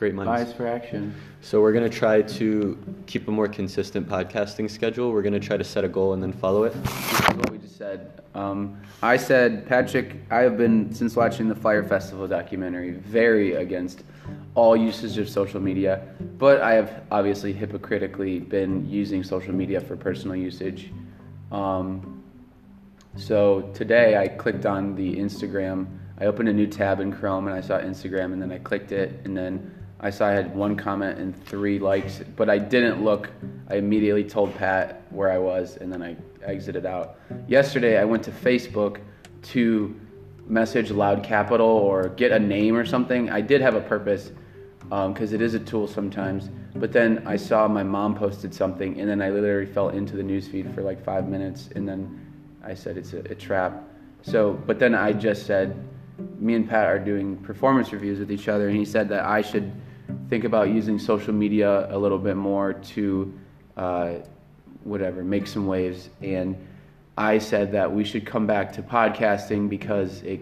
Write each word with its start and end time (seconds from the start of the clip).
Great 0.00 0.14
minds. 0.14 0.30
Bias 0.30 0.56
for 0.56 0.66
action. 0.66 1.14
So 1.42 1.60
we're 1.60 1.74
gonna 1.74 1.90
try 1.90 2.22
to 2.22 2.78
keep 3.04 3.28
a 3.28 3.30
more 3.30 3.46
consistent 3.46 4.08
podcasting 4.08 4.70
schedule. 4.70 5.12
We're 5.12 5.20
gonna 5.20 5.38
try 5.38 5.58
to 5.58 5.62
set 5.62 5.84
a 5.84 5.88
goal 5.88 6.14
and 6.14 6.22
then 6.22 6.32
follow 6.32 6.64
it. 6.64 6.72
This 6.72 7.20
is 7.20 7.36
what 7.36 7.50
we 7.50 7.58
just 7.58 7.76
said. 7.76 8.22
Um, 8.34 8.80
I 9.02 9.18
said, 9.18 9.66
Patrick, 9.66 10.16
I 10.30 10.38
have 10.38 10.56
been, 10.56 10.90
since 10.94 11.16
watching 11.16 11.50
the 11.50 11.54
Fyre 11.54 11.84
Festival 11.84 12.26
documentary, 12.26 12.92
very 12.92 13.56
against 13.56 14.02
all 14.54 14.74
usage 14.74 15.18
of 15.18 15.28
social 15.28 15.60
media, 15.60 16.00
but 16.38 16.62
I 16.62 16.72
have 16.72 17.02
obviously 17.10 17.52
hypocritically 17.52 18.38
been 18.38 18.88
using 18.88 19.22
social 19.22 19.52
media 19.52 19.82
for 19.82 19.98
personal 19.98 20.34
usage. 20.34 20.90
Um, 21.52 22.22
so 23.16 23.70
today 23.74 24.16
I 24.16 24.28
clicked 24.28 24.64
on 24.64 24.94
the 24.94 25.14
Instagram. 25.16 25.88
I 26.18 26.24
opened 26.24 26.48
a 26.48 26.54
new 26.54 26.66
tab 26.66 27.00
in 27.00 27.12
Chrome 27.12 27.48
and 27.48 27.54
I 27.54 27.60
saw 27.60 27.78
Instagram, 27.78 28.32
and 28.32 28.40
then 28.40 28.50
I 28.50 28.56
clicked 28.60 28.92
it, 28.92 29.20
and 29.26 29.36
then 29.36 29.74
I 30.02 30.08
saw 30.08 30.28
I 30.28 30.32
had 30.32 30.54
one 30.54 30.76
comment 30.76 31.18
and 31.18 31.36
three 31.44 31.78
likes, 31.78 32.22
but 32.36 32.48
I 32.48 32.56
didn't 32.56 33.04
look. 33.04 33.28
I 33.68 33.76
immediately 33.76 34.24
told 34.24 34.54
Pat 34.54 35.02
where 35.10 35.30
I 35.30 35.36
was, 35.36 35.76
and 35.76 35.92
then 35.92 36.02
I 36.02 36.16
exited 36.42 36.86
out. 36.86 37.16
Yesterday, 37.46 37.98
I 37.98 38.04
went 38.04 38.22
to 38.24 38.30
Facebook 38.30 39.00
to 39.42 39.94
message 40.46 40.90
Loud 40.90 41.22
Capital 41.22 41.66
or 41.66 42.08
get 42.08 42.32
a 42.32 42.38
name 42.38 42.76
or 42.76 42.86
something. 42.86 43.30
I 43.30 43.42
did 43.42 43.60
have 43.60 43.74
a 43.74 43.80
purpose 43.80 44.32
um, 44.90 45.12
because 45.12 45.34
it 45.34 45.42
is 45.42 45.52
a 45.52 45.60
tool 45.60 45.86
sometimes. 45.86 46.48
But 46.76 46.92
then 46.92 47.22
I 47.26 47.36
saw 47.36 47.68
my 47.68 47.82
mom 47.82 48.14
posted 48.14 48.54
something, 48.54 48.98
and 48.98 49.08
then 49.08 49.20
I 49.20 49.28
literally 49.28 49.70
fell 49.70 49.90
into 49.90 50.16
the 50.16 50.22
newsfeed 50.22 50.74
for 50.74 50.82
like 50.82 51.04
five 51.04 51.28
minutes, 51.28 51.68
and 51.74 51.86
then 51.86 52.18
I 52.64 52.72
said 52.72 52.96
it's 52.96 53.12
a, 53.12 53.18
a 53.18 53.34
trap. 53.34 53.84
So, 54.22 54.54
but 54.66 54.78
then 54.78 54.94
I 54.94 55.12
just 55.12 55.46
said, 55.46 55.76
me 56.38 56.54
and 56.54 56.68
Pat 56.68 56.86
are 56.86 56.98
doing 56.98 57.36
performance 57.38 57.92
reviews 57.92 58.18
with 58.18 58.32
each 58.32 58.48
other, 58.48 58.68
and 58.68 58.76
he 58.76 58.84
said 58.84 59.08
that 59.10 59.24
I 59.26 59.42
should 59.42 59.70
think 60.28 60.44
about 60.44 60.70
using 60.70 60.98
social 60.98 61.32
media 61.32 61.94
a 61.94 61.98
little 61.98 62.18
bit 62.18 62.36
more 62.36 62.72
to, 62.72 63.38
uh, 63.76 64.14
whatever, 64.84 65.22
make 65.22 65.46
some 65.46 65.66
waves. 65.66 66.08
And 66.22 66.56
I 67.16 67.38
said 67.38 67.72
that 67.72 67.92
we 67.92 68.04
should 68.04 68.24
come 68.24 68.46
back 68.46 68.72
to 68.74 68.82
podcasting 68.82 69.68
because 69.68 70.22
it 70.22 70.40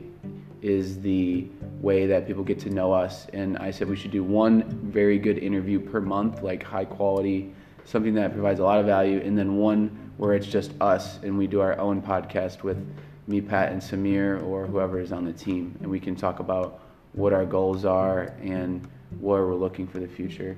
is 0.62 1.00
the 1.00 1.46
way 1.80 2.06
that 2.06 2.26
people 2.26 2.42
get 2.42 2.58
to 2.60 2.70
know 2.70 2.92
us. 2.92 3.26
And 3.32 3.56
I 3.58 3.70
said 3.70 3.88
we 3.88 3.96
should 3.96 4.10
do 4.10 4.24
one 4.24 4.62
very 4.90 5.18
good 5.18 5.38
interview 5.38 5.78
per 5.80 6.00
month, 6.00 6.42
like 6.42 6.62
high 6.62 6.84
quality, 6.84 7.52
something 7.84 8.14
that 8.14 8.32
provides 8.32 8.60
a 8.60 8.64
lot 8.64 8.78
of 8.78 8.86
value, 8.86 9.20
and 9.24 9.38
then 9.38 9.56
one 9.56 10.12
where 10.16 10.34
it's 10.34 10.46
just 10.46 10.72
us 10.80 11.18
and 11.22 11.38
we 11.38 11.46
do 11.46 11.60
our 11.60 11.78
own 11.78 12.02
podcast 12.02 12.62
with 12.62 12.84
me, 13.26 13.40
Pat, 13.40 13.72
and 13.72 13.80
Samir, 13.80 14.42
or 14.44 14.66
whoever 14.66 15.00
is 15.00 15.12
on 15.12 15.24
the 15.24 15.32
team, 15.32 15.76
and 15.80 15.90
we 15.90 16.00
can 16.00 16.16
talk 16.16 16.40
about 16.40 16.80
what 17.12 17.32
our 17.32 17.44
goals 17.44 17.84
are 17.84 18.32
and 18.42 18.86
where 19.20 19.46
we're 19.46 19.54
looking 19.54 19.86
for 19.86 19.98
the 19.98 20.08
future. 20.08 20.56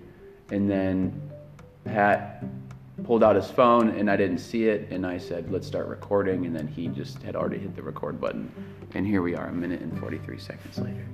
And 0.51 0.71
then 0.71 1.21
Pat 1.85 2.45
pulled 3.05 3.25
out 3.25 3.37
his 3.37 3.51
phone 3.51 3.91
and 3.91 4.11
I 4.11 4.17
didn't 4.17 4.39
see 4.39 4.69
it 4.69 4.91
and 4.91 5.07
I 5.07 5.19
said, 5.19 5.51
let's 5.51 5.67
start 5.67 5.87
recording. 5.87 6.47
And 6.47 6.55
then 6.55 6.67
he 6.67 6.89
just 6.89 7.23
had 7.23 7.37
already 7.37 7.59
hit 7.59 7.75
the 7.75 7.83
record 7.83 8.21
button. 8.21 8.53
And 8.95 9.07
here 9.07 9.23
we 9.23 9.35
are, 9.35 9.47
a 9.47 9.53
minute 9.53 9.81
and 9.81 9.99
43 9.99 10.39
seconds 10.39 10.79
later. 10.79 11.07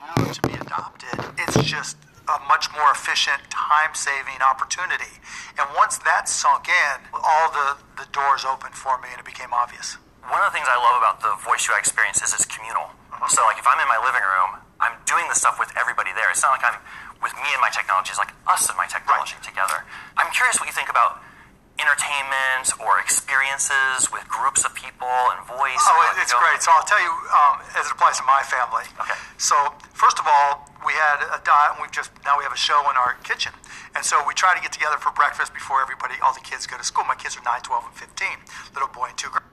Now 0.00 0.32
to 0.32 0.42
be 0.42 0.54
adopted, 0.54 1.24
it's 1.38 1.62
just 1.62 1.96
a 2.28 2.38
much 2.48 2.68
more 2.74 2.90
efficient, 2.90 3.50
time 3.50 3.94
saving 3.94 4.42
opportunity. 4.42 5.20
And 5.58 5.68
once 5.76 5.98
that 5.98 6.28
sunk 6.28 6.68
in, 6.68 7.00
all 7.14 7.50
the, 7.52 7.76
the 7.96 8.08
doors 8.12 8.44
opened 8.44 8.74
for 8.74 9.00
me 9.00 9.08
and 9.12 9.20
it 9.20 9.24
became 9.24 9.52
obvious. 9.52 9.96
One 10.26 10.42
of 10.42 10.50
the 10.50 10.54
things 10.54 10.66
I 10.66 10.78
love 10.78 10.98
about 10.98 11.22
the 11.22 11.34
voice 11.46 11.66
UI 11.70 11.78
experience 11.78 12.18
is 12.22 12.34
it's 12.34 12.46
communal. 12.46 12.90
So, 13.30 13.46
like, 13.46 13.58
if 13.58 13.66
I'm 13.66 13.78
in 13.78 13.88
my 13.88 13.98
living 14.02 14.22
room, 14.22 14.58
I'm 14.82 14.98
doing 15.06 15.24
the 15.30 15.38
stuff 15.38 15.56
with 15.56 15.72
everybody 15.78 16.10
there. 16.12 16.28
It's 16.28 16.42
not 16.42 16.58
like 16.58 16.66
I'm 16.66 16.78
with 17.22 17.32
me 17.40 17.48
and 17.54 17.62
my 17.64 17.72
technology. 17.72 18.12
It's 18.12 18.20
like 18.20 18.34
us 18.44 18.68
and 18.68 18.76
my 18.76 18.86
technology 18.86 19.38
together. 19.40 19.86
I'm 20.18 20.28
curious 20.34 20.60
what 20.60 20.68
you 20.68 20.76
think 20.76 20.92
about 20.92 21.22
entertainment 21.76 22.72
or 22.80 23.00
experiences 23.00 24.08
with 24.08 24.24
groups 24.28 24.64
of 24.64 24.72
people 24.74 25.12
and 25.32 25.40
voice. 25.44 25.80
Oh, 25.84 26.12
do 26.16 26.20
it's 26.20 26.32
great. 26.32 26.60
So 26.60 26.72
I'll 26.72 26.88
tell 26.88 27.00
you 27.00 27.12
um, 27.32 27.54
as 27.76 27.84
it 27.86 27.92
applies 27.92 28.16
to 28.20 28.24
my 28.24 28.40
family. 28.44 28.84
Okay. 29.00 29.16
So 29.36 29.56
first 29.92 30.18
of 30.18 30.24
all, 30.28 30.68
we 30.84 30.92
had 30.92 31.20
a 31.34 31.40
diet, 31.44 31.76
and 31.76 31.82
we've 31.82 31.92
just 31.92 32.12
now 32.24 32.38
we 32.38 32.44
have 32.44 32.54
a 32.54 32.60
show 32.60 32.78
in 32.88 32.96
our 32.96 33.18
kitchen, 33.24 33.52
and 33.94 34.04
so 34.04 34.22
we 34.24 34.34
try 34.34 34.54
to 34.54 34.62
get 34.62 34.72
together 34.72 34.96
for 34.96 35.10
breakfast 35.12 35.52
before 35.52 35.82
everybody, 35.82 36.14
all 36.24 36.32
the 36.32 36.44
kids 36.44 36.66
go 36.66 36.76
to 36.78 36.84
school. 36.84 37.04
My 37.04 37.16
kids 37.16 37.36
are 37.36 37.42
9, 37.42 37.60
12, 37.62 37.84
and 37.84 37.94
15. 37.94 38.28
Little 38.74 38.88
boy 38.88 39.08
and 39.10 39.18
two 39.18 39.28
girls. 39.28 39.45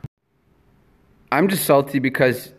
I'm 1.34 1.48
just 1.48 1.66
salty 1.66 1.98
because 1.98 2.54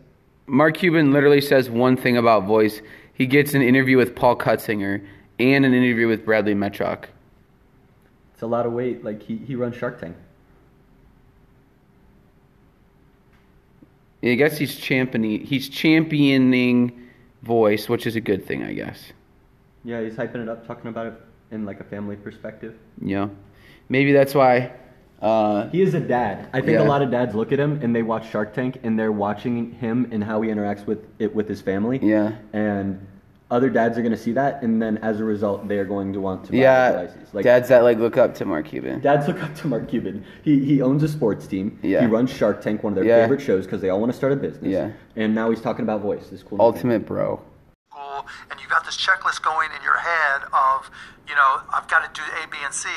Mark 0.46 0.78
Cuban 0.78 1.12
literally 1.12 1.40
says 1.40 1.70
one 1.70 1.96
thing 1.96 2.16
about 2.16 2.44
voice. 2.44 2.82
He 3.12 3.24
gets 3.24 3.54
an 3.54 3.62
interview 3.62 3.96
with 3.96 4.16
Paul 4.16 4.34
Cutsinger 4.36 5.06
and 5.38 5.64
an 5.64 5.72
interview 5.72 6.08
with 6.08 6.24
Bradley 6.24 6.56
Metrock. 6.56 7.04
It's 8.32 8.42
a 8.42 8.48
lot 8.48 8.66
of 8.66 8.72
weight. 8.72 9.04
Like 9.04 9.22
he, 9.22 9.36
he 9.36 9.54
runs 9.54 9.76
Shark 9.76 10.00
Tank. 10.00 10.16
I 14.24 14.34
guess 14.34 14.58
he's 14.58 14.74
championing 14.74 15.46
he's 15.46 15.68
championing 15.68 17.10
voice, 17.44 17.88
which 17.88 18.08
is 18.08 18.16
a 18.16 18.20
good 18.20 18.44
thing, 18.44 18.64
I 18.64 18.72
guess. 18.72 19.12
Yeah, 19.84 20.02
he's 20.02 20.14
hyping 20.14 20.42
it 20.42 20.48
up, 20.48 20.66
talking 20.66 20.88
about 20.88 21.06
it 21.06 21.14
in 21.52 21.64
like 21.64 21.78
a 21.78 21.84
family 21.84 22.16
perspective. 22.16 22.74
Yeah. 23.00 23.28
Maybe 23.88 24.12
that's 24.12 24.34
why 24.34 24.72
uh, 25.24 25.68
He 25.70 25.80
is 25.82 25.94
a 25.94 26.00
dad. 26.00 26.48
I 26.52 26.60
think 26.60 26.72
Yeah. 26.78 26.82
a 26.82 26.88
lot 26.88 27.02
of 27.02 27.10
dads 27.10 27.34
look 27.34 27.50
at 27.52 27.58
him 27.58 27.80
and 27.82 27.94
they 27.96 28.02
watch 28.02 28.28
Shark 28.30 28.52
Tank 28.52 28.78
and 28.82 28.98
they're 28.98 29.12
watching 29.12 29.72
him 29.72 30.06
and 30.12 30.22
how 30.22 30.42
he 30.42 30.50
interacts 30.50 30.86
with 30.86 31.00
it 31.18 31.34
with 31.34 31.48
his 31.48 31.60
family. 31.62 31.98
Yeah. 32.02 32.32
And 32.52 33.04
other 33.50 33.70
dads 33.70 33.96
are 33.98 34.02
going 34.02 34.12
to 34.12 34.18
see 34.18 34.32
that, 34.32 34.62
and 34.62 34.80
then 34.82 34.96
as 34.98 35.20
a 35.20 35.24
result, 35.24 35.68
they 35.68 35.78
are 35.78 35.84
going 35.84 36.12
to 36.12 36.20
want 36.20 36.44
to 36.46 36.50
buy 36.52 36.58
yeah, 36.58 36.90
devices. 36.92 37.34
Like 37.34 37.44
dads 37.44 37.68
that 37.68 37.84
like 37.84 37.98
look 37.98 38.16
up 38.16 38.34
to 38.36 38.44
Mark 38.44 38.66
Cuban. 38.66 39.00
dads 39.00 39.28
look 39.28 39.40
up 39.42 39.54
to 39.56 39.66
Mark 39.68 39.86
Cuban. 39.88 40.24
He 40.42 40.64
he 40.64 40.82
owns 40.82 41.02
a 41.02 41.08
sports 41.08 41.46
team. 41.46 41.78
Yeah. 41.82 42.00
He 42.00 42.06
runs 42.06 42.30
Shark 42.30 42.60
Tank, 42.62 42.82
one 42.82 42.92
of 42.92 42.96
their 42.96 43.04
Yeah. 43.04 43.22
favorite 43.22 43.40
shows, 43.42 43.64
because 43.64 43.80
they 43.80 43.90
all 43.90 44.00
want 44.00 44.10
to 44.12 44.16
start 44.16 44.32
a 44.32 44.36
business. 44.36 44.72
Yeah. 44.72 44.90
And 45.16 45.34
now 45.34 45.50
he's 45.50 45.60
talking 45.60 45.84
about 45.84 46.00
voice. 46.00 46.28
This 46.30 46.42
cool. 46.42 46.60
Ultimate 46.60 47.06
bro. 47.06 47.36
school 47.36 48.26
and 48.50 48.60
you've 48.60 48.70
got 48.70 48.84
this 48.84 48.96
checklist 48.96 49.42
going 49.42 49.68
in 49.76 49.82
your 49.82 49.98
head 49.98 50.42
of, 50.52 50.90
you 51.28 51.34
know, 51.34 51.60
I've 51.72 51.88
got 51.88 52.00
to 52.14 52.20
do 52.20 52.24
A, 52.42 52.48
B, 52.48 52.56
and 52.64 52.72
C, 52.74 52.88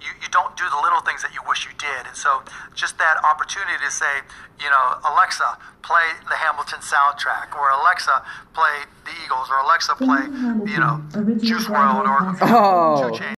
you, 0.00 0.08
you 0.22 0.28
don't 0.30 0.56
do 0.56 0.64
the 0.70 0.80
little 0.82 1.00
things 1.00 1.22
that 1.22 1.32
you 1.34 1.40
wish 1.48 1.64
you 1.64 1.72
did. 1.78 2.06
And 2.06 2.16
so 2.16 2.42
just 2.74 2.98
that 2.98 3.16
opportunity 3.24 3.78
to 3.84 3.90
say, 3.90 4.22
you 4.60 4.70
know, 4.70 4.98
Alexa, 5.10 5.58
play 5.82 6.06
the 6.28 6.36
Hamilton 6.36 6.80
soundtrack, 6.80 7.54
or 7.56 7.70
Alexa, 7.70 8.22
play 8.54 8.84
the 9.04 9.12
Eagles, 9.24 9.48
or 9.50 9.58
Alexa, 9.64 9.94
play, 9.96 10.24
you 10.70 10.78
know, 10.78 11.02
Juice 11.40 11.66
WRLD, 11.66 12.06
or 12.08 12.36
Oh. 12.42 13.10
Two 13.10 13.22
Chainz. 13.22 13.34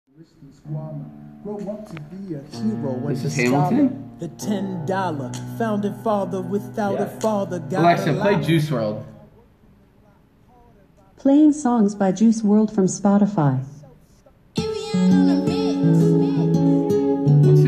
Grow 1.44 1.57
up 1.73 1.88
to 1.89 2.01
be 2.09 2.33
a 2.33 2.39
hero 2.39 2.97
mm. 2.97 3.07
and 3.07 3.15
This 3.17 3.25
is. 3.25 3.35
Hamilton? 3.35 4.01
The 4.17 4.29
ten 4.29 4.85
dollar 4.85 5.31
founding 5.57 5.94
father 6.01 6.41
without 6.41 6.99
a 6.99 7.05
father. 7.19 7.59
got 7.59 7.81
Alexa, 7.81 8.15
a 8.15 8.21
play. 8.21 8.41
Juice 8.41 8.69
WRLD. 8.69 9.03
Playing 11.17 11.53
songs 11.53 11.94
by 11.95 12.11
Juice 12.11 12.41
WRLD 12.41 12.73
from 12.73 12.85
Spotify. 12.85 13.63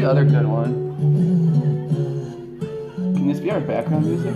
What's 0.07 0.15
the 0.15 0.21
other 0.21 0.31
good 0.31 0.47
one? 0.47 0.71
Can 3.13 3.27
this 3.27 3.41
be 3.41 3.51
our 3.51 3.59
background 3.59 4.05
music? 4.05 4.33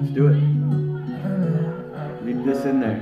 Let's 0.00 0.12
do 0.14 0.28
it. 0.28 0.40
Leave 2.24 2.44
this 2.46 2.64
in 2.64 2.80
there. 2.80 2.98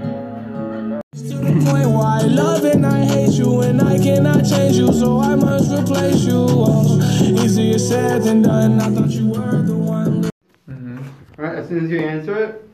Point 1.70 1.90
why 1.90 2.18
I 2.22 2.26
love 2.26 2.64
and 2.64 2.84
I 2.84 3.04
hate 3.04 3.34
you 3.34 3.60
and 3.60 3.80
I 3.80 3.96
cannot 3.96 4.44
change 4.44 4.78
you, 4.78 4.92
so 4.92 5.20
I 5.20 5.36
must 5.36 5.70
replace 5.70 6.24
you. 6.24 6.46
Oh, 6.48 6.98
easier 7.22 7.78
said 7.78 8.24
than 8.24 8.42
done. 8.42 8.80
I 8.80 8.90
thought 8.90 9.10
you 9.10 9.28
were 9.28 9.62
the 9.62 9.76
one. 9.76 10.24
Mm-hmm. 10.68 10.98
Alright, 11.38 11.58
as 11.58 11.68
soon 11.68 11.84
as 11.84 11.90
you 11.92 12.00
answer 12.00 12.34
it, 12.42 12.68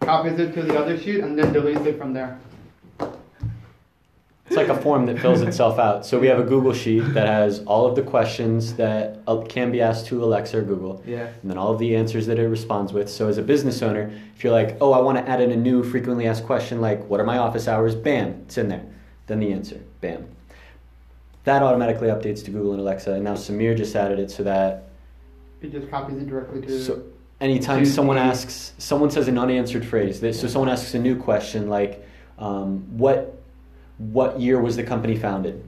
copies 0.00 0.40
it 0.40 0.54
to 0.54 0.62
the 0.62 0.76
other 0.76 0.98
sheet 0.98 1.20
and 1.20 1.38
then 1.38 1.54
deletes 1.54 1.86
it 1.86 1.98
from 1.98 2.14
there. 2.14 2.36
It's 4.46 4.56
like 4.56 4.68
a 4.68 4.80
form 4.80 5.06
that 5.06 5.18
fills 5.18 5.42
itself 5.48 5.78
out. 5.78 6.06
So 6.06 6.20
we 6.20 6.28
have 6.28 6.38
a 6.38 6.44
Google 6.44 6.72
sheet 6.72 7.00
that 7.14 7.26
has 7.26 7.60
all 7.64 7.84
of 7.86 7.96
the 7.96 8.02
questions 8.02 8.74
that 8.74 9.18
uh, 9.26 9.38
can 9.42 9.72
be 9.72 9.80
asked 9.80 10.06
to 10.06 10.22
Alexa 10.22 10.58
or 10.58 10.62
Google. 10.62 11.02
Yeah. 11.04 11.26
And 11.42 11.50
then 11.50 11.58
all 11.58 11.72
of 11.72 11.78
the 11.80 11.96
answers 11.96 12.26
that 12.28 12.38
it 12.38 12.46
responds 12.48 12.92
with. 12.92 13.10
So 13.10 13.28
as 13.28 13.38
a 13.38 13.42
business 13.42 13.82
owner, 13.82 14.12
if 14.36 14.44
you're 14.44 14.52
like, 14.52 14.76
oh, 14.80 14.92
I 14.92 15.00
want 15.00 15.18
to 15.18 15.28
add 15.28 15.40
in 15.40 15.50
a 15.50 15.56
new 15.56 15.82
frequently 15.82 16.28
asked 16.28 16.44
question 16.46 16.80
like, 16.80 17.04
what 17.08 17.18
are 17.18 17.24
my 17.24 17.38
office 17.38 17.66
hours? 17.66 17.94
Bam, 17.96 18.42
it's 18.46 18.56
in 18.56 18.68
there. 18.68 18.84
Then 19.26 19.40
the 19.40 19.52
answer, 19.52 19.80
bam. 20.00 20.28
That 21.44 21.62
automatically 21.62 22.08
updates 22.08 22.44
to 22.44 22.50
Google 22.52 22.72
and 22.72 22.80
Alexa. 22.80 23.12
And 23.14 23.24
now 23.24 23.34
Samir 23.34 23.76
just 23.76 23.96
added 23.96 24.18
it 24.20 24.30
so 24.30 24.44
that 24.44 24.88
It 25.60 25.72
just 25.72 25.90
copies 25.90 26.18
it 26.18 26.28
directly 26.28 26.60
to. 26.62 26.84
so 26.84 27.02
anytime 27.40 27.80
to 27.84 27.90
someone 27.90 28.18
asks, 28.18 28.74
someone 28.78 29.10
says 29.10 29.26
an 29.26 29.38
unanswered 29.38 29.84
phrase. 29.84 30.20
That, 30.20 30.34
so 30.34 30.46
someone 30.46 30.68
asks 30.68 30.94
a 30.94 30.98
new 30.98 31.16
question 31.16 31.68
like, 31.68 32.06
um, 32.38 32.98
"What 32.98 33.35
what 33.98 34.40
year 34.40 34.60
was 34.60 34.76
the 34.76 34.82
company 34.82 35.16
founded?" 35.16 35.62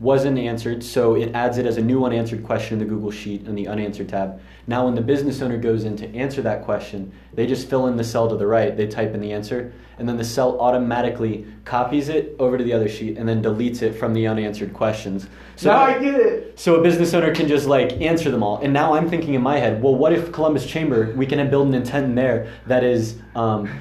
wasn't 0.00 0.38
answered, 0.38 0.82
so 0.82 1.16
it 1.16 1.34
adds 1.34 1.58
it 1.58 1.66
as 1.66 1.76
a 1.76 1.82
new 1.82 2.04
unanswered 2.04 2.44
question 2.44 2.74
in 2.74 2.78
the 2.78 2.84
Google 2.84 3.10
Sheet 3.10 3.46
in 3.46 3.54
the 3.54 3.66
unanswered 3.66 4.08
tab. 4.08 4.40
Now, 4.68 4.84
when 4.84 4.94
the 4.94 5.00
business 5.00 5.42
owner 5.42 5.58
goes 5.58 5.84
in 5.84 5.96
to 5.96 6.14
answer 6.14 6.40
that 6.42 6.64
question, 6.64 7.10
they 7.34 7.46
just 7.46 7.68
fill 7.68 7.88
in 7.88 7.96
the 7.96 8.04
cell 8.04 8.28
to 8.28 8.36
the 8.36 8.46
right, 8.46 8.76
they 8.76 8.86
type 8.86 9.12
in 9.14 9.20
the 9.20 9.32
answer, 9.32 9.72
and 9.98 10.08
then 10.08 10.16
the 10.16 10.24
cell 10.24 10.60
automatically 10.60 11.46
copies 11.64 12.08
it 12.08 12.36
over 12.38 12.56
to 12.56 12.62
the 12.62 12.72
other 12.72 12.88
sheet 12.88 13.18
and 13.18 13.28
then 13.28 13.42
deletes 13.42 13.82
it 13.82 13.92
from 13.92 14.14
the 14.14 14.28
unanswered 14.28 14.72
questions. 14.72 15.28
So 15.56 15.70
now 15.72 15.80
I 15.80 15.98
get 15.98 16.14
it. 16.14 16.58
so 16.58 16.76
a 16.76 16.82
business 16.82 17.12
owner 17.12 17.34
can 17.34 17.48
just 17.48 17.66
like 17.66 18.00
answer 18.00 18.30
them 18.30 18.44
all. 18.44 18.58
And 18.58 18.72
now 18.72 18.94
I'm 18.94 19.10
thinking 19.10 19.34
in 19.34 19.42
my 19.42 19.58
head, 19.58 19.82
well, 19.82 19.96
what 19.96 20.12
if 20.12 20.30
Columbus 20.30 20.64
Chamber, 20.64 21.12
we 21.16 21.26
can 21.26 21.50
build 21.50 21.66
an 21.66 21.74
intent 21.74 22.04
in 22.04 22.14
there 22.14 22.52
that 22.68 22.84
is 22.84 23.18
um, 23.34 23.64
They 23.64 23.70
do 23.70 23.80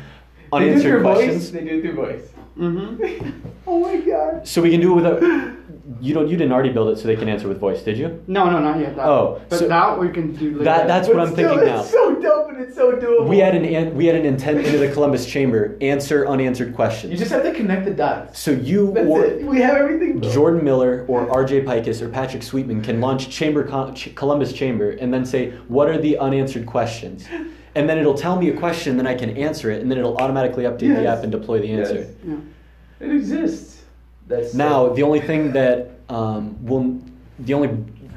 unanswered 0.53 0.81
through 0.81 1.01
questions. 1.03 1.43
voice. 1.43 1.51
They 1.51 1.63
do 1.63 1.77
it 1.77 1.81
through 1.81 1.93
voice. 1.93 2.36
Mm-hmm. 2.57 3.29
Oh 3.69 3.81
my 3.81 3.97
god. 3.97 4.47
So 4.47 4.61
we 4.61 4.71
can 4.71 4.79
do 4.79 4.93
it 4.93 4.95
without. 4.95 5.21
You 5.99 6.13
don't. 6.13 6.29
You 6.29 6.37
didn't 6.37 6.53
already 6.53 6.69
build 6.69 6.87
it 6.87 6.97
so 7.01 7.05
they 7.07 7.17
can 7.17 7.27
answer 7.27 7.49
with 7.49 7.59
voice, 7.59 7.83
did 7.83 7.97
you? 7.97 8.23
No, 8.25 8.49
no, 8.49 8.59
not 8.59 8.79
yet. 8.79 8.95
That. 8.95 9.05
Oh, 9.05 9.41
but 9.49 9.59
so- 9.59 9.67
that 9.67 9.99
we 9.99 10.07
can 10.07 10.33
do 10.33 10.51
later. 10.51 10.63
That 10.63 10.87
that's 10.87 11.09
what 11.09 11.19
I'm 11.19 11.35
thinking 11.35 11.65
now. 11.65 11.81
It's 11.81 11.91
so 11.91 12.15
dope 12.15 12.47
and 12.47 12.61
it's 12.61 12.75
so 12.75 12.93
doable. 12.93 13.27
We 13.27 13.39
had 13.39 13.55
an 13.55 13.65
an- 13.65 13.93
we 13.93 14.05
had 14.05 14.15
an 14.15 14.25
intent 14.25 14.59
into 14.59 14.77
the 14.77 14.89
Columbus 14.89 15.25
Chamber 15.25 15.77
answer 15.81 16.25
unanswered 16.29 16.75
questions. 16.75 17.11
You 17.11 17.17
just 17.19 17.31
have 17.31 17.43
to 17.43 17.53
connect 17.53 17.83
the 17.83 17.91
dots. 17.91 18.39
so 18.39 18.51
you 18.51 18.93
That's 18.93 19.05
or 19.05 19.25
it. 19.25 19.43
We 19.45 19.59
have 19.59 19.75
everything. 19.75 20.19
built. 20.19 20.31
Jordan 20.33 20.63
Miller 20.63 21.03
or 21.09 21.29
R.J. 21.29 21.63
Pikus 21.65 22.01
or 22.01 22.07
Patrick 22.07 22.41
Sweetman 22.43 22.81
can 22.83 23.01
launch 23.01 23.27
Chamber 23.29 23.63
Columbus 24.15 24.53
Chamber 24.53 24.91
and 24.91 25.13
then 25.13 25.25
say 25.25 25.51
what 25.67 25.89
are 25.89 25.97
the 25.97 26.17
unanswered 26.19 26.65
questions, 26.65 27.25
and 27.77 27.87
then 27.87 27.99
it'll 27.99 28.15
tell 28.17 28.35
me 28.39 28.49
a 28.49 28.57
question, 28.57 28.97
then 28.97 29.05
I 29.05 29.13
can 29.13 29.37
answer 29.37 29.69
it, 29.69 29.81
and 29.81 29.91
then 29.91 29.99
it'll 29.99 30.17
automatically 30.17 30.63
update 30.63 30.95
the 30.95 31.05
app 31.05 31.21
and 31.23 31.31
deploy 31.31 31.59
the 31.61 31.71
answer. 31.71 31.95
Yes. 31.99 32.09
Yeah. 32.25 32.35
It 32.99 33.11
exists. 33.11 33.83
That's 34.27 34.55
Now, 34.55 34.89
the 34.89 35.03
only 35.03 35.21
thing 35.21 35.53
that 35.53 35.91
um, 36.09 36.57
will, 36.65 36.99
the 37.39 37.53
only 37.53 37.69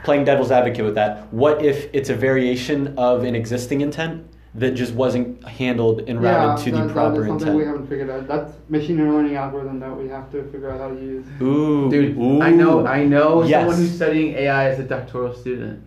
playing 0.02 0.24
devil's 0.24 0.50
advocate 0.50 0.84
with 0.84 0.94
that, 0.94 1.30
what 1.32 1.62
if 1.62 1.90
it's 1.92 2.08
a 2.08 2.14
variation 2.14 2.96
of 2.96 3.22
an 3.24 3.34
existing 3.34 3.82
intent 3.82 4.26
that 4.54 4.70
just 4.72 4.94
wasn't 4.94 5.46
handled 5.46 6.00
and 6.08 6.22
Yeah, 6.22 6.34
routed 6.46 6.64
to 6.64 6.70
that, 6.72 6.86
the 6.88 6.92
proper 6.92 7.22
intent? 7.26 7.28
that 7.28 7.34
is 7.36 7.40
something 7.42 7.56
we 7.58 7.64
haven't 7.66 7.86
figured 7.86 8.10
out. 8.10 8.26
That's 8.26 8.54
machine 8.70 8.96
learning 9.12 9.36
algorithm 9.36 9.78
that 9.80 9.94
we 9.94 10.08
have 10.08 10.32
to 10.32 10.42
figure 10.44 10.70
out 10.70 10.80
how 10.80 10.88
to 10.88 10.94
use. 10.94 11.26
Ooh, 11.42 11.90
Dude, 11.90 12.16
ooh. 12.16 12.40
I 12.40 12.50
know, 12.50 12.86
I 12.86 13.04
know 13.04 13.42
Yes. 13.44 13.60
someone 13.60 13.76
who's 13.76 13.94
studying 13.94 14.34
AI 14.36 14.70
as 14.70 14.78
a 14.80 14.84
doctoral 14.84 15.34
student. 15.34 15.82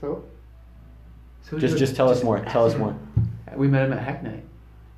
So, 0.00 0.24
So 1.42 1.58
Just, 1.58 1.78
just 1.78 1.96
tell 1.96 2.08
us 2.10 2.22
more. 2.22 2.38
Tell 2.44 2.64
us 2.66 2.76
more. 2.76 2.96
We 3.56 3.66
met 3.68 3.84
him 3.86 3.92
at 3.92 4.02
Hack 4.02 4.22
Night. 4.22 4.44